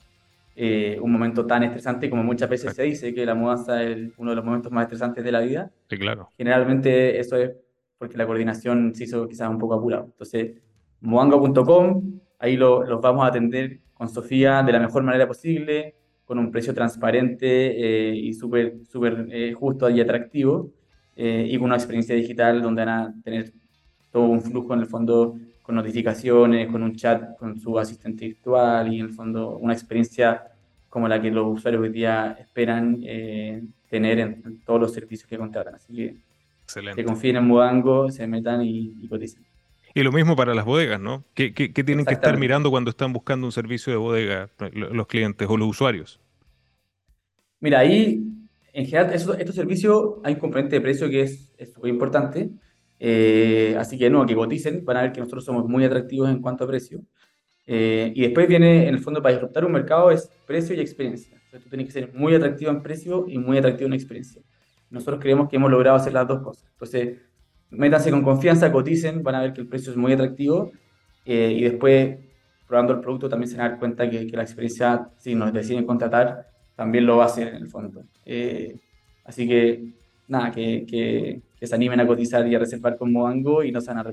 eh, 0.55 0.99
un 1.01 1.13
momento 1.13 1.47
tan 1.47 1.63
estresante 1.63 2.11
como 2.11 2.23
muchas 2.23 2.51
veces 2.51 2.75
se 2.75 2.83
dice 2.83 3.15
que 3.15 3.25
la 3.25 3.35
mudanza 3.35 3.83
es 3.83 4.13
uno 4.19 4.31
de 4.31 4.37
los 4.37 4.45
momentos 4.45 4.71
más 4.71 4.83
estresantes 4.83 5.25
de 5.25 5.33
la 5.33 5.41
vida. 5.41 5.71
Sí, 5.89 5.97
claro. 5.97 6.31
Generalmente 6.37 7.19
eso 7.19 7.37
es 7.37 7.53
porque 7.97 8.19
la 8.19 8.27
coordinación 8.27 8.95
se 8.95 9.05
hizo 9.05 9.27
quizás 9.27 9.49
un 9.49 9.59
poco 9.59 9.75
apurado. 9.75 10.05
Entonces, 10.05 10.57
mudango.com, 11.01 12.21
ahí 12.39 12.57
lo, 12.57 12.85
los 12.85 13.01
vamos 13.01 13.25
a 13.25 13.29
atender 13.29 13.81
con 13.97 14.09
Sofía 14.09 14.63
de 14.63 14.73
la 14.73 14.81
mejor 14.81 15.03
manera 15.03 15.27
posible, 15.27 15.95
con 16.25 16.39
un 16.39 16.51
precio 16.51 16.75
transparente 16.75 18.11
eh, 18.11 18.15
y 18.15 18.35
súper 18.35 18.79
super, 18.91 19.27
eh, 19.31 19.53
justo 19.53 19.89
y 19.89 20.01
atractivo, 20.01 20.73
y 21.19 21.57
con 21.57 21.69
una 21.69 21.77
experiencia 21.77 22.15
digital 22.15 22.61
donde 22.61 22.85
van 22.85 22.89
a 22.91 23.15
tener 23.25 23.51
todo 24.13 24.25
un 24.25 24.43
flujo 24.43 24.75
en 24.75 24.81
el 24.81 24.87
fondo 24.87 25.35
con 25.67 25.75
notificaciones, 25.75 26.69
con 26.69 26.83
un 26.83 26.95
chat 26.95 27.37
con 27.39 27.59
su 27.59 27.77
asistente 27.77 28.25
virtual 28.25 28.93
y 28.93 29.01
en 29.01 29.07
el 29.07 29.13
fondo 29.13 29.57
una 29.57 29.73
experiencia 29.73 30.45
como 30.89 31.09
la 31.09 31.21
que 31.21 31.31
los 31.31 31.59
usuarios 31.59 31.83
hoy 31.83 31.89
día 31.91 32.37
esperan 32.39 33.01
eh, 33.03 33.65
tener 33.91 34.21
en, 34.21 34.61
todos 34.65 34.81
los 34.81 34.95
servicios 34.95 35.29
que 35.29 35.37
contratan. 35.37 35.75
Así 35.75 35.93
que 35.93 36.17
Excelente. 36.63 37.03
que 37.03 37.05
confíen 37.05 37.37
en 37.37 37.47
Mudango, 37.47 38.11
se 38.11 38.27
metan 38.29 38.63
y, 38.63 38.95
y 39.01 39.09
coticen. 39.09 39.45
Y 39.97 40.03
lo 40.03 40.13
mismo 40.13 40.37
para 40.37 40.55
las 40.55 40.67
bodegas, 40.67 41.01
¿no? 41.01 41.25
¿Qué, 41.33 41.55
qué, 41.55 41.83
tienen 41.83 42.05
que 42.05 42.13
estar 42.13 42.37
mirando 42.37 42.71
cuando 42.71 42.91
están 42.91 43.15
buscando 43.15 43.47
un 43.47 43.53
servicio 43.53 43.91
de 43.91 43.97
bodega 43.97 44.51
los 44.75 45.07
clientes 45.07 45.49
o 45.49 45.57
los 45.57 45.69
usuarios? 45.71 46.21
Mira, 47.61 47.79
ahí 47.79 48.23
en 48.75 48.85
general 48.85 49.15
estos 49.15 49.55
servicios 49.55 50.17
hay 50.23 50.35
un 50.35 50.39
componente 50.41 50.77
de 50.77 50.83
precio 50.83 51.09
que 51.09 51.23
es 51.23 51.79
muy 51.81 51.89
importante. 51.89 52.51
Eh, 53.01 53.75
así 53.79 53.97
que 53.97 54.11
no, 54.11 54.27
que 54.27 54.35
coticen, 54.35 54.85
van 54.85 54.99
a 54.99 55.01
ver 55.01 55.13
que 55.13 55.21
nosotros 55.21 55.47
somos 55.47 55.67
muy 55.67 55.83
atractivos 55.83 56.29
en 56.29 56.43
cuanto 56.43 56.65
a 56.65 56.67
precio. 56.67 57.01
Eh, 57.67 58.13
y 58.15 58.21
después 58.21 58.47
viene, 58.49 58.89
en 58.89 58.95
el 58.97 59.01
fondo, 59.01 59.23
para 59.23 59.37
disruptar 59.37 59.65
un 59.65 59.73
mercado 59.73 60.11
es 60.11 60.31
precio 60.47 60.77
y 60.77 60.81
experiencia. 60.81 61.35
Entonces, 61.37 61.63
tú 61.63 61.71
tienes 61.71 61.87
que 61.87 61.93
ser 61.93 62.13
muy 62.13 62.35
atractivo 62.35 62.71
en 62.71 62.83
precio 62.83 63.25
y 63.27 63.39
muy 63.39 63.57
atractivo 63.57 63.87
en 63.87 63.95
experiencia. 63.95 64.43
Nosotros 64.91 65.21
creemos 65.23 65.49
que 65.49 65.57
hemos 65.57 65.71
logrado 65.71 65.97
hacer 65.97 66.13
las 66.13 66.29
dos 66.29 66.43
cosas. 66.43 66.69
Entonces, 66.73 67.19
métanse 67.71 68.11
con 68.11 68.23
confianza, 68.23 68.73
coticen, 68.73 69.23
van 69.23 69.35
a 69.37 69.41
ver 69.41 69.53
que 69.53 69.61
el 69.63 69.69
precio 69.69 69.91
es 69.91 69.97
muy 69.97 70.13
atractivo 70.13 70.73
eh, 71.25 71.55
y 71.57 71.63
después, 71.63 72.19
probando 72.67 72.95
el 72.95 73.01
producto, 73.01 73.29
también 73.29 73.51
se 73.51 73.57
van 73.57 73.67
a 73.67 73.69
dar 73.71 73.79
cuenta 73.79 74.09
que, 74.09 74.25
la 74.27 74.43
experiencia, 74.43 75.09
si 75.17 75.35
nos 75.35 75.53
deciden 75.53 75.85
contratar, 75.85 76.49
también 76.75 77.07
lo 77.07 77.17
va 77.17 77.25
a 77.25 77.27
hacer 77.27 77.49
en 77.49 77.57
el 77.57 77.69
fondo. 77.69 78.05
así 79.25 79.49
que, 79.49 79.93
nada, 80.29 80.51
que, 80.51 80.85
que 80.87 81.43
que 81.59 81.67
se 81.67 81.75
animen 81.75 82.01
a 82.01 82.07
cotizar 82.07 82.47
y 82.47 82.55
a 82.55 82.59
reservar 82.59 82.97
con 82.97 83.13
Moango 83.13 83.65
y 83.65 83.73
no 83.73 83.81
se 83.81 83.93
van 83.93 83.99
a. 83.99 84.13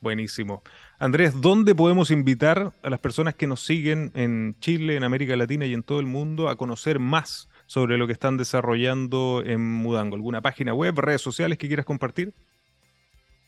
Buenísimo. 0.00 0.62
Andrés, 0.98 1.40
¿dónde 1.40 1.74
podemos 1.74 2.10
invitar 2.10 2.72
a 2.82 2.90
las 2.90 3.00
personas 3.00 3.34
que 3.34 3.46
nos 3.46 3.64
siguen 3.64 4.12
en 4.14 4.54
Chile, 4.60 4.96
en 4.96 5.04
América 5.04 5.34
Latina 5.36 5.66
y 5.66 5.72
en 5.72 5.82
todo 5.82 5.98
el 5.98 6.06
mundo 6.06 6.48
a 6.48 6.56
conocer 6.56 6.98
más 6.98 7.48
sobre 7.66 7.96
lo 7.96 8.06
que 8.06 8.12
están 8.12 8.36
desarrollando 8.36 9.42
en 9.44 9.62
Mudango? 9.62 10.14
¿Alguna 10.14 10.42
página 10.42 10.74
web, 10.74 10.98
redes 10.98 11.22
sociales 11.22 11.58
que 11.58 11.68
quieras 11.68 11.86
compartir? 11.86 12.34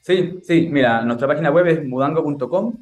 Sí, 0.06 0.38
sí, 0.44 0.68
mira, 0.70 1.02
nuestra 1.02 1.26
página 1.26 1.50
web 1.50 1.66
es 1.66 1.84
mudango.com 1.84 2.74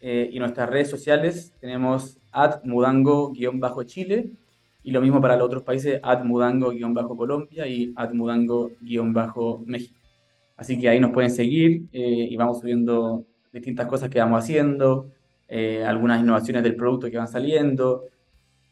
eh, 0.00 0.28
y 0.32 0.40
nuestras 0.40 0.68
redes 0.68 0.90
sociales 0.90 1.54
tenemos 1.60 2.18
at 2.32 2.64
mudango-chile 2.64 4.32
y 4.82 4.90
lo 4.90 5.00
mismo 5.00 5.20
para 5.20 5.36
los 5.36 5.46
otros 5.46 5.62
países, 5.62 6.00
admudango-colombia 6.02 7.64
y 7.68 7.92
admudango-méxico. 7.94 10.00
Así 10.56 10.80
que 10.80 10.88
ahí 10.88 10.98
nos 10.98 11.12
pueden 11.12 11.30
seguir 11.30 11.84
eh, 11.92 12.26
y 12.28 12.36
vamos 12.36 12.58
subiendo 12.58 13.24
distintas 13.52 13.86
cosas 13.86 14.10
que 14.10 14.18
vamos 14.18 14.42
haciendo, 14.42 15.12
eh, 15.46 15.84
algunas 15.84 16.20
innovaciones 16.20 16.64
del 16.64 16.74
producto 16.74 17.08
que 17.08 17.18
van 17.18 17.28
saliendo, 17.28 18.06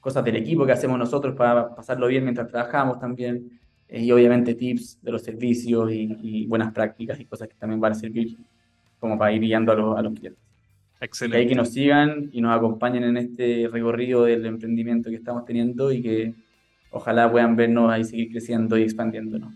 cosas 0.01 0.25
del 0.25 0.35
equipo 0.35 0.67
que 0.67 0.73
hacemos 0.73 0.99
nosotros 0.99 1.37
para 1.37 1.73
pasarlo 1.73 2.09
bien 2.09 2.25
mientras 2.25 2.49
trabajamos 2.49 2.99
también, 2.99 3.61
y 3.89 4.11
obviamente 4.11 4.55
tips 4.55 4.99
de 5.03 5.13
los 5.13 5.23
servicios 5.23 5.91
y, 5.93 6.47
buenas 6.47 6.73
prácticas 6.73 7.21
y 7.21 7.25
cosas 7.25 7.49
que 7.49 7.55
también 7.55 7.81
van 7.81 7.93
a 7.93 7.95
servir 7.95 8.37
como 8.99 9.19
para 9.19 9.33
ir 9.33 9.41
guiando 9.41 9.73
a, 9.73 9.99
a 9.99 10.03
los 10.03 10.15
clientes. 10.15 10.43
Excelente. 11.01 11.43
Que, 11.43 11.49
que 11.51 11.55
nos 11.55 11.71
sigan 11.71 12.31
y 12.33 12.41
nos 12.41 12.57
acompañen 12.57 13.05
en 13.05 13.17
este 13.17 13.69
recorrido 13.71 14.25
del 14.25 14.47
emprendimiento 14.47 15.11
que 15.11 15.17
estamos 15.17 15.45
teniendo 15.45 15.93
y 15.93 16.03
que 16.03 16.35
ojalá 16.91 17.31
puedan 17.31 17.55
vernos 17.57 17.93
ahí 17.93 18.05
seguir 18.05 18.31
creciendo 18.31 18.79
y 18.79 18.83
expandiéndonos. 18.83 19.55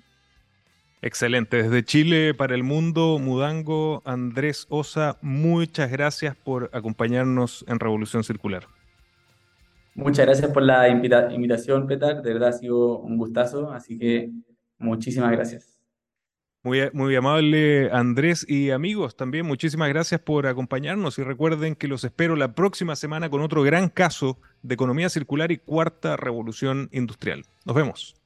Excelente. 1.03 1.63
Desde 1.63 1.83
Chile 1.83 2.35
para 2.35 2.55
el 2.55 2.63
mundo, 2.63 3.19
Mudango, 3.19 4.03
Andrés 4.05 4.67
Osa, 4.69 5.17
muchas 5.23 5.91
gracias 5.91 6.37
por 6.37 6.69
acompañarnos 6.75 7.65
en 7.69 7.81
Revolución 7.81 8.23
Circular. 8.23 8.67
Muchas 10.01 10.25
gracias 10.25 10.51
por 10.51 10.63
la 10.63 10.89
invitación, 10.89 11.87
Petar. 11.87 12.23
De 12.23 12.33
verdad 12.33 12.49
ha 12.49 12.53
sido 12.53 12.99
un 13.01 13.19
gustazo, 13.19 13.71
así 13.71 13.99
que 13.99 14.31
muchísimas 14.79 15.31
gracias. 15.31 15.79
Muy, 16.63 16.91
muy 16.93 17.17
amable 17.17 17.91
Andrés 17.91 18.45
y 18.47 18.71
amigos, 18.71 19.17
también 19.17 19.47
muchísimas 19.47 19.89
gracias 19.89 20.21
por 20.21 20.47
acompañarnos 20.47 21.19
y 21.19 21.23
recuerden 21.23 21.75
que 21.75 21.89
los 21.89 22.05
espero 22.05 22.37
la 22.37 22.55
próxima 22.55 22.97
semana 22.97 23.31
con 23.31 23.41
otro 23.41 23.63
gran 23.63 23.89
caso 23.89 24.39
de 24.63 24.75
economía 24.75 25.09
circular 25.09 25.53
y 25.53 25.57
cuarta 25.57 26.19
revolución 26.19 26.91
industrial. 26.93 27.45
Nos 27.65 27.75
vemos. 27.75 28.20